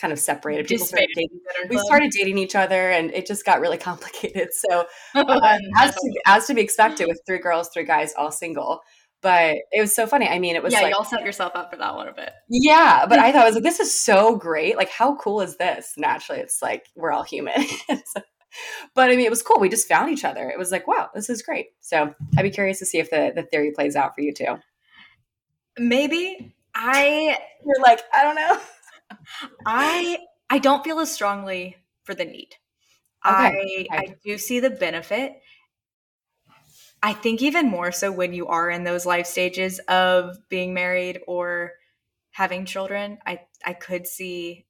kind 0.00 0.12
of 0.12 0.18
separated. 0.18 0.68
People 0.68 0.86
started 0.86 1.08
dating, 1.14 1.40
we 1.70 1.78
started 1.78 2.12
dating 2.12 2.38
each 2.38 2.54
other, 2.54 2.90
and 2.90 3.12
it 3.12 3.26
just 3.26 3.44
got 3.44 3.60
really 3.60 3.78
complicated. 3.90 4.48
So, 4.52 4.86
uh, 5.14 5.58
as, 5.78 5.94
to, 5.94 6.20
as 6.26 6.46
to 6.46 6.54
be 6.54 6.60
expected, 6.60 7.08
with 7.08 7.20
three 7.26 7.38
girls, 7.38 7.70
three 7.72 7.84
guys, 7.84 8.14
all 8.16 8.30
single. 8.30 8.80
But 9.22 9.56
it 9.72 9.80
was 9.80 9.94
so 9.94 10.06
funny. 10.06 10.28
I 10.28 10.38
mean, 10.38 10.56
it 10.56 10.62
was 10.62 10.72
yeah. 10.72 10.82
Like, 10.82 10.94
y'all 10.94 11.04
set 11.04 11.24
yourself 11.24 11.52
up 11.54 11.70
for 11.70 11.76
that 11.78 11.96
one 11.96 12.08
a 12.08 12.12
bit. 12.12 12.30
Yeah, 12.48 13.06
but 13.08 13.18
I 13.18 13.32
thought 13.32 13.42
I 13.42 13.46
was 13.46 13.54
like, 13.54 13.64
this 13.64 13.80
is 13.80 13.92
so 13.92 14.36
great. 14.36 14.76
Like, 14.76 14.90
how 14.90 15.16
cool 15.16 15.40
is 15.40 15.56
this? 15.56 15.94
Naturally, 15.96 16.40
it's 16.40 16.62
like 16.62 16.86
we're 16.94 17.12
all 17.12 17.22
human. 17.22 17.60
so, 17.88 18.20
but 18.94 19.10
I 19.10 19.16
mean, 19.16 19.26
it 19.26 19.30
was 19.30 19.42
cool. 19.42 19.58
We 19.58 19.68
just 19.68 19.88
found 19.88 20.10
each 20.10 20.24
other. 20.24 20.48
It 20.48 20.58
was 20.58 20.70
like, 20.70 20.86
wow, 20.86 21.10
this 21.14 21.30
is 21.30 21.42
great. 21.42 21.68
So 21.80 22.14
I'd 22.36 22.42
be 22.42 22.50
curious 22.50 22.78
to 22.80 22.86
see 22.86 22.98
if 22.98 23.10
the, 23.10 23.32
the 23.34 23.42
theory 23.42 23.72
plays 23.72 23.96
out 23.96 24.14
for 24.14 24.20
you 24.20 24.32
too. 24.32 24.58
Maybe 25.78 26.54
I. 26.74 27.38
You're 27.64 27.82
like, 27.82 28.00
I 28.14 28.22
don't 28.22 28.36
know. 28.36 28.60
I 29.66 30.18
I 30.50 30.58
don't 30.58 30.84
feel 30.84 31.00
as 31.00 31.12
strongly 31.12 31.76
for 32.04 32.14
the 32.14 32.24
need. 32.24 32.54
Okay. 33.26 33.86
I 33.90 33.96
I 33.96 34.14
do 34.24 34.38
see 34.38 34.60
the 34.60 34.70
benefit. 34.70 35.40
I 37.06 37.12
think 37.12 37.40
even 37.40 37.70
more 37.70 37.92
so 37.92 38.10
when 38.10 38.32
you 38.32 38.48
are 38.48 38.68
in 38.68 38.82
those 38.82 39.06
life 39.06 39.26
stages 39.26 39.78
of 39.86 40.36
being 40.48 40.74
married 40.74 41.20
or 41.28 41.74
having 42.32 42.64
children. 42.64 43.18
I 43.24 43.42
I 43.64 43.74
could 43.74 44.08
see 44.08 44.66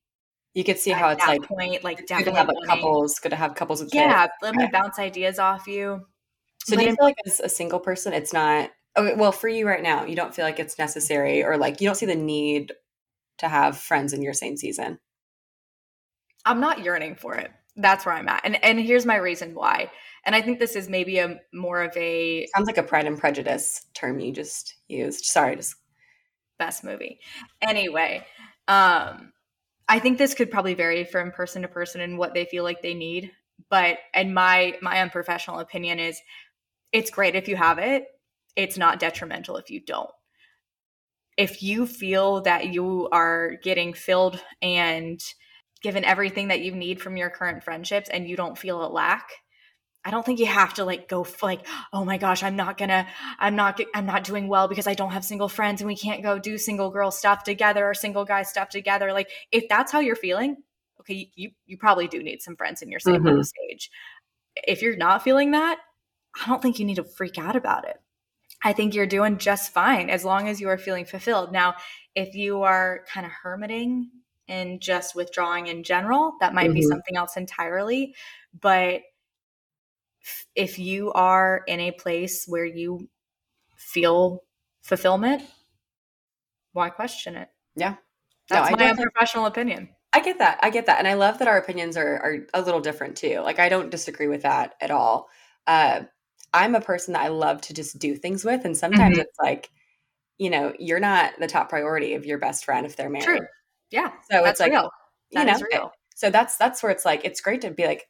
you 0.53 0.63
could 0.63 0.79
see 0.79 0.91
how 0.91 1.09
it's 1.09 1.27
like 1.27 1.45
point, 1.45 1.83
like 1.83 2.07
good 2.07 2.27
to 2.27 2.35
have 2.35 2.49
like 2.49 2.67
couples, 2.67 3.19
good 3.21 3.31
to 3.31 3.37
have 3.37 3.55
couples 3.55 3.83
with 3.83 3.95
yeah, 3.95 4.27
kids. 4.27 4.35
let 4.43 4.55
me 4.55 4.69
bounce 4.71 4.99
ideas 4.99 5.39
off 5.39 5.67
you. 5.67 6.03
So 6.67 6.77
but 6.77 6.83
do 6.83 6.91
you 6.91 6.95
feel 6.95 7.07
like 7.07 7.17
as 7.25 7.41
a 7.41 7.49
single 7.49 7.81
person, 7.81 8.13
it's 8.13 8.35
not 8.35 8.71
okay? 8.99 9.15
Well, 9.15 9.33
for 9.33 9.49
you 9.49 9.67
right 9.67 9.83
now, 9.83 10.05
you 10.05 10.15
don't 10.15 10.35
feel 10.35 10.45
like 10.45 10.61
it's 10.61 10.79
necessary, 10.79 11.43
or 11.43 11.57
like 11.57 11.81
you 11.81 11.89
don't 11.89 11.95
see 11.95 12.05
the 12.05 12.15
need 12.15 12.71
to 13.39 13.49
have 13.49 13.79
friends 13.79 14.13
in 14.13 14.21
your 14.21 14.35
same 14.35 14.59
season. 14.59 14.99
I'm 16.45 16.61
not 16.61 16.85
yearning 16.85 17.15
for 17.15 17.35
it. 17.35 17.51
That's 17.77 18.05
where 18.05 18.15
I'm 18.15 18.29
at, 18.29 18.43
and 18.45 18.63
and 18.63 18.79
here's 18.79 19.07
my 19.07 19.17
reason 19.17 19.55
why. 19.55 19.91
And 20.27 20.35
I 20.35 20.43
think 20.43 20.59
this 20.59 20.77
is 20.77 20.89
maybe 20.89 21.19
a 21.19 21.41
more 21.55 21.83
of 21.83 21.97
a 21.97 22.47
sounds 22.55 22.67
like 22.67 22.79
a 22.79 22.83
Pride 22.83 23.07
and 23.07 23.19
Prejudice 23.19 23.87
term 23.95 24.19
you 24.19 24.33
just 24.33 24.75
used. 24.89 25.25
Sorry, 25.25 25.57
just 25.57 25.77
best 26.59 26.85
movie. 26.85 27.21
Anyway, 27.63 28.27
um 28.69 29.33
I 29.89 30.01
think 30.01 30.19
this 30.19 30.35
could 30.35 30.51
probably 30.51 30.75
vary 30.75 31.05
from 31.05 31.31
person 31.31 31.63
to 31.63 31.69
person 31.69 32.01
and 32.01 32.19
what 32.19 32.35
they 32.35 32.45
feel 32.45 32.65
like 32.65 32.83
they 32.83 32.95
need. 32.95 33.31
But 33.71 33.99
and 34.13 34.35
my 34.35 34.77
my 34.83 35.01
unprofessional 35.01 35.61
opinion 35.61 36.01
is 36.01 36.21
it's 36.93 37.11
great 37.11 37.37
if 37.37 37.49
you 37.49 37.57
have 37.57 37.79
it. 37.79 38.07
It's 38.57 38.77
not 38.77 38.99
detrimental 38.99 39.59
if 39.59 39.71
you 39.71 39.81
don't. 39.81 40.11
If 41.37 41.63
you 41.63 41.87
feel 41.87 42.41
that 42.43 42.73
you 42.73 43.09
are 43.13 43.57
getting 43.63 43.93
filled 43.93 44.43
and 44.63 45.21
given 45.83 46.05
everything 46.05 46.49
that 46.49 46.63
you 46.63 46.75
need 46.75 47.01
from 47.01 47.17
your 47.17 47.31
current 47.31 47.63
friendships 47.63 48.09
and 48.09 48.27
you 48.27 48.37
don't 48.37 48.59
feel 48.59 48.85
a 48.85 48.89
lack, 48.89 49.29
I 50.07 50.11
don't 50.11 50.25
think 50.25 50.39
you 50.39 50.47
have 50.47 50.75
to 50.75 50.85
like 50.85 51.09
go 51.09 51.27
like, 51.43 51.67
oh 51.93 52.05
my 52.05 52.17
gosh, 52.17 52.45
I'm 52.45 52.55
not 52.55 52.79
gonna, 52.79 53.09
I'm 53.41 53.57
not, 53.57 53.81
I'm 53.93 54.07
not 54.07 54.23
doing 54.23 54.47
well 54.47 54.69
because 54.69 54.87
I 54.87 54.95
don't 54.95 55.11
have 55.11 55.25
single 55.25 55.49
friends 55.49 55.81
and 55.81 55.89
we 55.89 55.97
can't 55.97 56.23
go 56.23 56.39
do 56.39 56.59
single 56.59 56.91
girl 56.91 57.11
stuff 57.11 57.43
together 57.43 57.85
or 57.85 57.93
single 57.93 58.25
guy 58.25 58.45
stuff 58.45 58.69
together. 58.69 59.13
Like, 59.13 59.29
if 59.51 59.69
that's 59.69 59.91
how 59.91 59.99
you're 59.99 60.15
feeling, 60.15 60.59
okay, 61.01 61.33
you 61.35 61.51
you 61.67 61.77
probably 61.77 62.07
do 62.07 62.23
need 62.23 62.41
some 62.41 62.55
friends 62.55 62.83
in 62.83 62.89
your 62.89 63.01
same 63.01 63.25
mm-hmm. 63.25 63.43
stage. 63.43 63.91
If 64.55 64.81
you're 64.81 64.97
not 64.97 65.25
feeling 65.25 65.51
that, 65.51 65.81
I 66.41 66.47
don't 66.47 66.63
think 66.63 66.79
you 66.79 66.85
need 66.85 66.97
to 66.97 67.05
freak 67.05 67.37
out 67.37 67.57
about 67.57 67.89
it. 67.89 68.01
I 68.63 68.75
think 68.75 68.95
you're 68.95 69.07
doing 69.07 69.39
just 69.39 69.73
fine 69.73 70.09
as 70.09 70.25
long 70.25 70.49
as 70.49 70.61
you 70.61 70.69
are 70.69 70.79
feeling 70.79 71.05
fulfilled. 71.05 71.51
Now, 71.51 71.75
if 72.15 72.37
you 72.37 72.63
are 72.63 73.01
kind 73.13 73.27
of 73.27 73.33
hermiting 73.43 74.11
and 74.47 74.81
just 74.81 75.17
withdrawing 75.17 75.67
in 75.67 75.83
general, 75.83 76.37
that 76.39 76.55
might 76.55 76.67
mm-hmm. 76.67 76.75
be 76.75 76.83
something 76.83 77.17
else 77.17 77.37
entirely. 77.37 78.15
But 78.59 79.03
if 80.55 80.79
you 80.79 81.13
are 81.13 81.63
in 81.67 81.81
a 81.81 81.93
place 81.93 82.45
where 82.47 82.65
you 82.65 83.09
feel 83.77 84.43
fulfillment, 84.83 85.43
why 86.73 86.91
question 86.91 87.37
it? 87.37 87.49
Yeah. 87.75 87.97
That's 88.49 88.71
no, 88.71 88.77
my 88.77 88.91
unprofessional 88.91 89.47
opinion. 89.47 89.89
I 90.13 90.21
get 90.21 90.39
that. 90.39 90.59
I 90.63 90.71
get 90.71 90.87
that. 90.87 90.99
And 90.99 91.09
I 91.09 91.15
love 91.15 91.39
that 91.39 91.49
our 91.49 91.59
opinions 91.59 91.97
are, 91.97 92.17
are 92.17 92.47
a 92.55 92.63
little 92.63 92.81
different 92.81 93.17
too. 93.17 93.41
Like, 93.41 93.59
I 93.59 93.69
don't 93.69 93.91
disagree 93.91 94.29
with 94.29 94.43
that 94.43 94.75
at 94.81 94.91
all. 94.91 95.29
Uh, 95.67 96.03
I'm 96.55 96.75
a 96.75 96.81
person 96.81 97.13
that 97.15 97.23
I 97.23 97.29
love 97.29 97.61
to 97.63 97.75
just 97.75 97.99
do 97.99 98.15
things 98.15 98.45
with. 98.45 98.65
And 98.65 98.77
sometimes 98.77 99.15
mm-hmm. 99.15 99.23
it's 99.23 99.39
like, 99.39 99.71
you 100.39 100.49
know, 100.49 100.73
you're 100.79 101.01
not 101.01 101.33
the 101.39 101.47
top 101.47 101.69
priority 101.69 102.15
of 102.15 102.25
your 102.25 102.39
best 102.39 102.65
friend 102.65 102.87
if 102.87 102.97
they're 102.97 103.11
married. 103.11 103.25
True. 103.25 103.47
Yeah. 103.91 104.13
So 104.31 104.45
it's 104.45 104.61
like, 104.61 104.71
real. 104.71 104.91
That 105.33 105.47
you 105.47 105.53
know, 105.53 105.67
real. 105.73 105.93
So 106.15 106.31
that's, 106.31 106.57
that's 106.57 106.83
where 106.83 106.93
it's 106.93 107.05
like, 107.05 107.25
it's 107.25 107.41
great 107.41 107.63
to 107.63 107.71
be 107.71 107.87
like, 107.87 108.07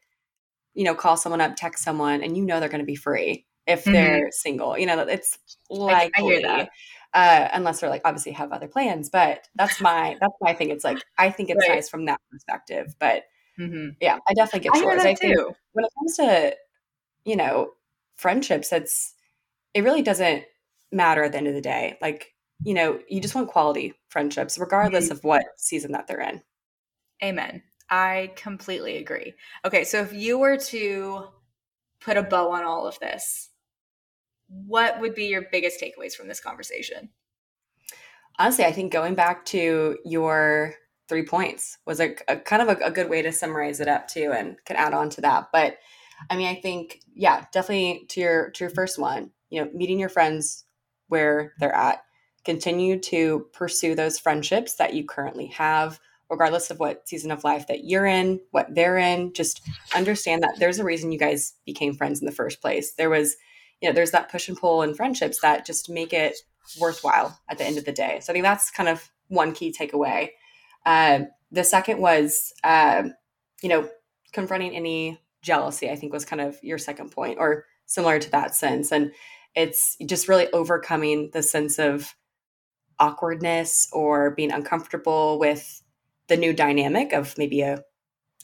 you 0.76 0.84
know, 0.84 0.94
call 0.94 1.16
someone 1.16 1.40
up, 1.40 1.56
text 1.56 1.82
someone, 1.82 2.22
and 2.22 2.36
you 2.36 2.44
know 2.44 2.60
they're 2.60 2.68
going 2.68 2.80
to 2.80 2.86
be 2.86 2.94
free 2.94 3.46
if 3.66 3.82
mm-hmm. 3.82 3.92
they're 3.92 4.30
single. 4.30 4.78
You 4.78 4.86
know, 4.86 5.00
it's 5.00 5.38
likely. 5.70 6.12
I, 6.16 6.20
I 6.20 6.22
hear 6.22 6.42
that. 6.42 6.68
Uh, 7.14 7.48
unless 7.54 7.80
they're 7.80 7.88
like 7.88 8.02
obviously 8.04 8.32
have 8.32 8.52
other 8.52 8.68
plans, 8.68 9.08
but 9.08 9.48
that's 9.54 9.80
my 9.80 10.16
that's 10.20 10.34
my 10.40 10.52
thing. 10.52 10.70
It's 10.70 10.84
like 10.84 10.98
I 11.16 11.30
think 11.30 11.48
it's 11.48 11.66
right. 11.66 11.76
nice 11.76 11.88
from 11.88 12.04
that 12.04 12.20
perspective, 12.30 12.94
but 12.98 13.24
mm-hmm. 13.58 13.90
yeah, 14.00 14.18
I 14.28 14.34
definitely 14.34 14.68
get 14.68 14.82
yours. 14.82 15.02
I, 15.02 15.10
I 15.10 15.14
think 15.14 15.38
when 15.72 15.84
it 15.84 15.92
comes 15.98 16.16
to 16.18 16.56
you 17.24 17.36
know 17.36 17.70
friendships, 18.16 18.70
it's 18.70 19.14
it 19.72 19.82
really 19.82 20.02
doesn't 20.02 20.44
matter 20.92 21.24
at 21.24 21.32
the 21.32 21.38
end 21.38 21.48
of 21.48 21.54
the 21.54 21.62
day. 21.62 21.96
Like 22.02 22.34
you 22.62 22.74
know, 22.74 23.00
you 23.08 23.20
just 23.22 23.34
want 23.34 23.48
quality 23.48 23.94
friendships, 24.08 24.58
regardless 24.58 25.06
mm-hmm. 25.06 25.14
of 25.14 25.24
what 25.24 25.44
season 25.56 25.92
that 25.92 26.06
they're 26.06 26.20
in. 26.20 26.42
Amen. 27.24 27.62
I 27.88 28.32
completely 28.36 28.96
agree. 28.96 29.34
Okay, 29.64 29.84
so 29.84 30.00
if 30.00 30.12
you 30.12 30.38
were 30.38 30.56
to 30.56 31.28
put 32.00 32.16
a 32.16 32.22
bow 32.22 32.50
on 32.52 32.64
all 32.64 32.86
of 32.86 32.98
this, 32.98 33.50
what 34.48 35.00
would 35.00 35.14
be 35.14 35.26
your 35.26 35.46
biggest 35.50 35.80
takeaways 35.80 36.14
from 36.14 36.28
this 36.28 36.40
conversation? 36.40 37.10
Honestly, 38.38 38.64
I 38.64 38.72
think 38.72 38.92
going 38.92 39.14
back 39.14 39.44
to 39.46 39.98
your 40.04 40.74
three 41.08 41.24
points 41.24 41.78
was 41.86 42.00
a, 42.00 42.14
a 42.28 42.36
kind 42.36 42.62
of 42.62 42.68
a, 42.68 42.84
a, 42.86 42.90
good 42.90 43.08
way 43.08 43.22
to 43.22 43.32
summarize 43.32 43.80
it 43.80 43.88
up 43.88 44.08
too, 44.08 44.32
and 44.36 44.56
can 44.64 44.76
add 44.76 44.92
on 44.92 45.08
to 45.10 45.20
that. 45.22 45.48
But 45.52 45.78
I 46.28 46.36
mean, 46.36 46.48
I 46.48 46.60
think 46.60 47.00
yeah, 47.14 47.44
definitely 47.52 48.06
to 48.10 48.20
your 48.20 48.50
to 48.50 48.64
your 48.64 48.70
first 48.70 48.98
one, 48.98 49.30
you 49.48 49.64
know, 49.64 49.70
meeting 49.72 49.98
your 49.98 50.08
friends 50.08 50.64
where 51.08 51.52
they're 51.58 51.74
at, 51.74 52.02
continue 52.44 52.98
to 52.98 53.46
pursue 53.52 53.94
those 53.94 54.18
friendships 54.18 54.74
that 54.74 54.94
you 54.94 55.04
currently 55.04 55.46
have 55.46 56.00
regardless 56.30 56.70
of 56.70 56.78
what 56.78 57.08
season 57.08 57.30
of 57.30 57.44
life 57.44 57.66
that 57.68 57.84
you're 57.84 58.06
in, 58.06 58.40
what 58.50 58.74
they're 58.74 58.98
in, 58.98 59.32
just 59.32 59.60
understand 59.94 60.42
that 60.42 60.56
there's 60.58 60.78
a 60.78 60.84
reason 60.84 61.12
you 61.12 61.18
guys 61.18 61.54
became 61.64 61.94
friends 61.94 62.20
in 62.20 62.26
the 62.26 62.32
first 62.32 62.60
place. 62.60 62.94
There 62.94 63.10
was, 63.10 63.36
you 63.80 63.88
know, 63.88 63.94
there's 63.94 64.10
that 64.10 64.30
push 64.30 64.48
and 64.48 64.56
pull 64.56 64.82
in 64.82 64.94
friendships 64.94 65.40
that 65.40 65.66
just 65.66 65.88
make 65.88 66.12
it 66.12 66.36
worthwhile 66.80 67.38
at 67.48 67.58
the 67.58 67.64
end 67.64 67.78
of 67.78 67.84
the 67.84 67.92
day. 67.92 68.18
So 68.20 68.32
I 68.32 68.34
think 68.34 68.44
that's 68.44 68.70
kind 68.70 68.88
of 68.88 69.08
one 69.28 69.52
key 69.52 69.72
takeaway. 69.72 70.30
Uh, 70.84 71.20
the 71.50 71.64
second 71.64 72.00
was, 72.00 72.52
uh, 72.64 73.04
you 73.62 73.68
know, 73.68 73.88
confronting 74.32 74.74
any 74.74 75.20
jealousy, 75.42 75.90
I 75.90 75.96
think 75.96 76.12
was 76.12 76.24
kind 76.24 76.42
of 76.42 76.58
your 76.62 76.78
second 76.78 77.12
point 77.12 77.38
or 77.38 77.64
similar 77.86 78.18
to 78.18 78.30
that 78.32 78.54
sense. 78.54 78.92
And 78.92 79.12
it's 79.54 79.96
just 80.04 80.28
really 80.28 80.50
overcoming 80.52 81.30
the 81.32 81.42
sense 81.42 81.78
of 81.78 82.14
awkwardness 82.98 83.88
or 83.92 84.32
being 84.32 84.52
uncomfortable 84.52 85.38
with 85.38 85.82
the 86.28 86.36
new 86.36 86.52
dynamic 86.52 87.12
of 87.12 87.36
maybe 87.38 87.60
a 87.60 87.82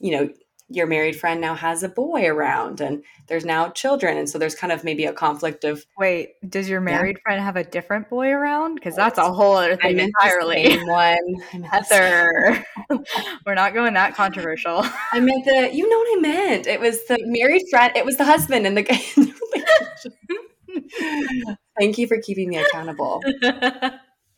you 0.00 0.10
know 0.10 0.28
your 0.74 0.86
married 0.86 1.18
friend 1.18 1.40
now 1.40 1.54
has 1.54 1.82
a 1.82 1.88
boy 1.88 2.26
around 2.26 2.80
and 2.80 3.04
there's 3.28 3.44
now 3.44 3.68
children. 3.68 4.16
And 4.16 4.28
so 4.28 4.38
there's 4.38 4.54
kind 4.54 4.72
of 4.72 4.84
maybe 4.84 5.04
a 5.04 5.12
conflict 5.12 5.64
of 5.64 5.84
wait 5.98 6.34
does 6.48 6.68
your 6.68 6.80
married 6.80 7.16
yeah. 7.18 7.22
friend 7.22 7.42
have 7.42 7.56
a 7.56 7.64
different 7.64 8.08
boy 8.08 8.28
around? 8.28 8.76
Because 8.76 8.96
that's 8.96 9.18
a 9.18 9.32
whole 9.32 9.56
other 9.56 9.76
thing 9.76 9.98
entirely. 9.98 10.78
one. 10.84 11.36
Heather. 11.70 12.64
We're 13.46 13.54
not 13.54 13.74
going 13.74 13.94
that 13.94 14.14
controversial. 14.14 14.84
I 15.12 15.20
meant 15.20 15.44
the 15.44 15.70
you 15.72 15.88
know 15.88 15.98
what 15.98 16.18
i 16.18 16.20
meant? 16.20 16.66
It 16.66 16.80
was 16.80 17.04
the 17.06 17.18
married 17.24 17.62
friend 17.70 17.92
it 17.96 18.04
was 18.04 18.16
the 18.16 18.24
husband 18.24 18.66
and 18.66 18.76
the 18.76 18.82
guy 18.82 18.96
thank 21.78 21.98
you 21.98 22.06
for 22.06 22.18
keeping 22.22 22.48
me 22.48 22.56
accountable 22.56 23.20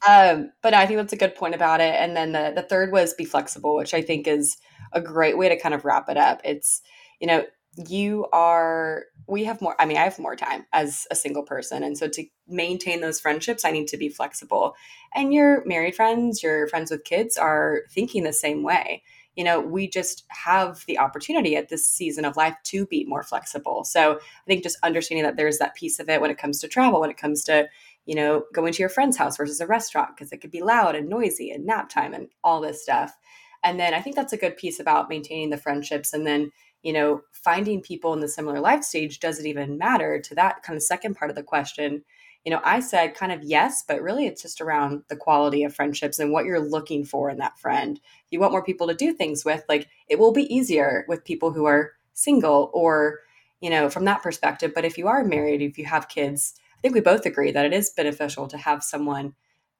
um, 0.08 0.52
but 0.62 0.74
I 0.74 0.86
think 0.86 0.98
that's 0.98 1.12
a 1.12 1.16
good 1.16 1.34
point 1.34 1.54
about 1.54 1.80
it. 1.80 1.94
And 1.94 2.16
then 2.16 2.32
the 2.32 2.52
the 2.54 2.62
third 2.62 2.92
was 2.92 3.14
be 3.14 3.24
flexible, 3.24 3.76
which 3.76 3.94
I 3.94 4.02
think 4.02 4.26
is 4.26 4.56
a 4.92 5.00
great 5.00 5.38
way 5.38 5.48
to 5.48 5.58
kind 5.58 5.74
of 5.74 5.84
wrap 5.84 6.08
it 6.08 6.16
up. 6.16 6.40
It's 6.44 6.82
you 7.20 7.26
know 7.26 7.44
you 7.88 8.26
are 8.32 9.04
we 9.26 9.44
have 9.44 9.60
more 9.60 9.74
i 9.80 9.84
mean 9.84 9.96
i 9.96 10.04
have 10.04 10.18
more 10.18 10.36
time 10.36 10.64
as 10.72 11.06
a 11.10 11.14
single 11.16 11.42
person 11.42 11.82
and 11.82 11.98
so 11.98 12.06
to 12.08 12.24
maintain 12.46 13.00
those 13.00 13.20
friendships 13.20 13.64
i 13.64 13.70
need 13.70 13.88
to 13.88 13.96
be 13.96 14.08
flexible 14.08 14.74
and 15.14 15.34
your 15.34 15.64
married 15.66 15.94
friends 15.94 16.42
your 16.42 16.68
friends 16.68 16.90
with 16.90 17.04
kids 17.04 17.36
are 17.36 17.80
thinking 17.90 18.22
the 18.22 18.32
same 18.32 18.62
way 18.62 19.02
you 19.34 19.42
know 19.42 19.60
we 19.60 19.88
just 19.88 20.24
have 20.28 20.84
the 20.86 20.98
opportunity 20.98 21.56
at 21.56 21.68
this 21.68 21.86
season 21.86 22.24
of 22.24 22.36
life 22.36 22.54
to 22.62 22.86
be 22.86 23.04
more 23.06 23.22
flexible 23.22 23.82
so 23.82 24.14
i 24.14 24.46
think 24.46 24.62
just 24.62 24.78
understanding 24.82 25.24
that 25.24 25.36
there's 25.36 25.58
that 25.58 25.74
piece 25.74 25.98
of 25.98 26.08
it 26.08 26.20
when 26.20 26.30
it 26.30 26.38
comes 26.38 26.60
to 26.60 26.68
travel 26.68 27.00
when 27.00 27.10
it 27.10 27.16
comes 27.16 27.42
to 27.42 27.68
you 28.06 28.14
know, 28.14 28.44
going 28.52 28.72
to 28.72 28.82
your 28.82 28.88
friend's 28.88 29.16
house 29.16 29.36
versus 29.36 29.60
a 29.60 29.66
restaurant 29.66 30.10
because 30.14 30.32
it 30.32 30.38
could 30.38 30.50
be 30.50 30.62
loud 30.62 30.94
and 30.94 31.08
noisy 31.08 31.50
and 31.50 31.64
nap 31.64 31.88
time 31.88 32.12
and 32.12 32.28
all 32.42 32.60
this 32.60 32.82
stuff. 32.82 33.16
And 33.62 33.80
then 33.80 33.94
I 33.94 34.00
think 34.00 34.14
that's 34.14 34.32
a 34.32 34.38
good 34.38 34.56
piece 34.56 34.78
about 34.78 35.08
maintaining 35.08 35.50
the 35.50 35.56
friendships. 35.56 36.12
And 36.12 36.26
then, 36.26 36.52
you 36.82 36.92
know, 36.92 37.22
finding 37.32 37.80
people 37.80 38.12
in 38.12 38.20
the 38.20 38.28
similar 38.28 38.60
life 38.60 38.84
stage 38.84 39.20
doesn't 39.20 39.46
even 39.46 39.78
matter 39.78 40.20
to 40.20 40.34
that 40.34 40.62
kind 40.62 40.76
of 40.76 40.82
second 40.82 41.14
part 41.14 41.30
of 41.30 41.36
the 41.36 41.42
question. 41.42 42.04
You 42.44 42.50
know, 42.50 42.60
I 42.62 42.80
said 42.80 43.14
kind 43.14 43.32
of 43.32 43.42
yes, 43.42 43.82
but 43.88 44.02
really 44.02 44.26
it's 44.26 44.42
just 44.42 44.60
around 44.60 45.02
the 45.08 45.16
quality 45.16 45.64
of 45.64 45.74
friendships 45.74 46.18
and 46.18 46.30
what 46.30 46.44
you're 46.44 46.60
looking 46.60 47.06
for 47.06 47.30
in 47.30 47.38
that 47.38 47.58
friend. 47.58 47.98
If 47.98 48.32
you 48.32 48.38
want 48.38 48.52
more 48.52 48.62
people 48.62 48.86
to 48.88 48.94
do 48.94 49.14
things 49.14 49.46
with, 49.46 49.64
like 49.66 49.88
it 50.08 50.18
will 50.18 50.32
be 50.32 50.54
easier 50.54 51.06
with 51.08 51.24
people 51.24 51.52
who 51.52 51.64
are 51.64 51.92
single 52.12 52.70
or, 52.74 53.20
you 53.62 53.70
know, 53.70 53.88
from 53.88 54.04
that 54.04 54.22
perspective. 54.22 54.72
But 54.74 54.84
if 54.84 54.98
you 54.98 55.08
are 55.08 55.24
married, 55.24 55.62
if 55.62 55.78
you 55.78 55.86
have 55.86 56.10
kids, 56.10 56.54
think 56.84 56.94
we 56.94 57.00
both 57.00 57.24
agree 57.24 57.50
that 57.50 57.64
it 57.64 57.72
is 57.72 57.94
beneficial 57.96 58.46
to 58.46 58.58
have 58.58 58.84
someone 58.84 59.32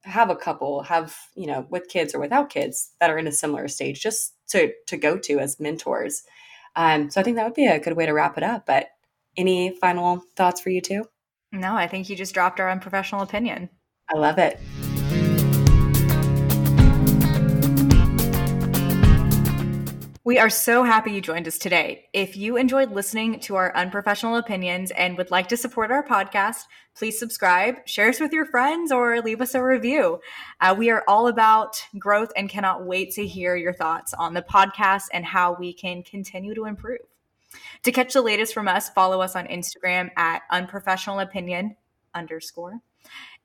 have 0.05 0.31
a 0.31 0.37
couple 0.37 0.83
have 0.83 1.17
you 1.35 1.47
know 1.47 1.67
with 1.69 1.88
kids 1.88 2.14
or 2.14 2.19
without 2.19 2.49
kids 2.49 2.93
that 2.99 3.11
are 3.11 3.19
in 3.19 3.27
a 3.27 3.33
similar 3.33 3.69
stage 3.69 4.03
just 4.03 4.35
to 4.49 4.73
to 4.87 4.97
go 4.97 5.19
to 5.19 5.38
as 5.38 5.61
mentors. 5.61 6.23
Um, 6.77 7.11
so 7.11 7.21
i 7.21 7.25
think 7.25 7.37
that 7.37 7.45
would 7.45 7.55
be 7.55 7.67
a 7.67 7.79
good 7.79 7.97
way 7.97 8.07
to 8.07 8.12
wrap 8.12 8.37
it 8.37 8.43
up 8.43 8.67
but 8.67 8.88
any 9.37 9.77
final 9.81 10.25
thoughts 10.35 10.61
for 10.61 10.71
you 10.71 10.81
too 10.81 11.05
no 11.53 11.77
i 11.77 11.87
think 11.87 12.09
you 12.09 12.17
just 12.17 12.35
dropped 12.35 12.59
our 12.59 12.71
unprofessional 12.71 13.23
opinion. 13.23 13.69
I 14.12 14.19
love 14.19 14.38
it 14.38 14.59
We 20.26 20.38
are 20.38 20.48
so 20.48 20.84
happy 20.84 21.12
you 21.12 21.20
joined 21.20 21.46
us 21.46 21.58
today. 21.58 22.06
If 22.14 22.34
you 22.34 22.56
enjoyed 22.56 22.90
listening 22.90 23.40
to 23.40 23.56
our 23.56 23.76
unprofessional 23.76 24.37
opinions 24.37 24.90
and 24.92 25.18
would 25.18 25.30
like 25.30 25.48
to 25.48 25.56
support 25.58 25.90
our 25.90 26.02
podcast, 26.02 26.64
please 26.94 27.18
subscribe, 27.18 27.87
share 27.87 28.08
us 28.08 28.20
with 28.20 28.32
your 28.32 28.46
friends, 28.46 28.90
or 28.90 29.20
leave 29.20 29.42
us 29.42 29.54
a 29.54 29.62
review. 29.62 30.20
Uh, 30.62 30.74
we 30.78 30.88
are 30.88 31.04
all 31.06 31.26
about 31.26 31.76
growth 31.98 32.32
and 32.38 32.48
cannot 32.48 32.87
wait 32.87 33.12
to 33.12 33.26
hear 33.26 33.54
your 33.54 33.74
thoughts 33.74 34.14
on 34.14 34.32
the 34.32 34.40
podcast 34.40 35.02
and 35.12 35.26
how 35.26 35.56
we 35.60 35.74
can 35.74 36.02
continue 36.02 36.54
to 36.54 36.64
improve. 36.64 37.00
To 37.82 37.92
catch 37.92 38.14
the 38.14 38.22
latest 38.22 38.54
from 38.54 38.66
us, 38.66 38.88
follow 38.88 39.20
us 39.20 39.37
on 39.37 39.46
Instagram 39.48 40.08
at 40.16 40.40
unprofessional 40.50 41.20
opinion 41.20 41.76
underscore. 42.14 42.80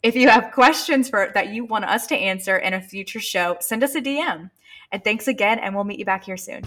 If 0.02 0.16
you 0.16 0.30
have 0.30 0.54
questions 0.54 1.10
for 1.10 1.30
that 1.34 1.50
you 1.50 1.66
want 1.66 1.84
us 1.84 2.08
to 2.08 2.16
answer 2.16 2.56
in 2.56 2.74
a 2.74 2.82
future 2.82 3.20
show, 3.20 3.58
send 3.60 3.84
us 3.84 3.96
a 3.96 4.02
DM. 4.02 4.50
And 4.92 5.04
thanks 5.04 5.28
again, 5.28 5.60
and 5.60 5.76
we'll 5.76 5.84
meet 5.84 6.00
you 6.00 6.06
back 6.06 6.24
here 6.24 6.38
soon. 6.38 6.64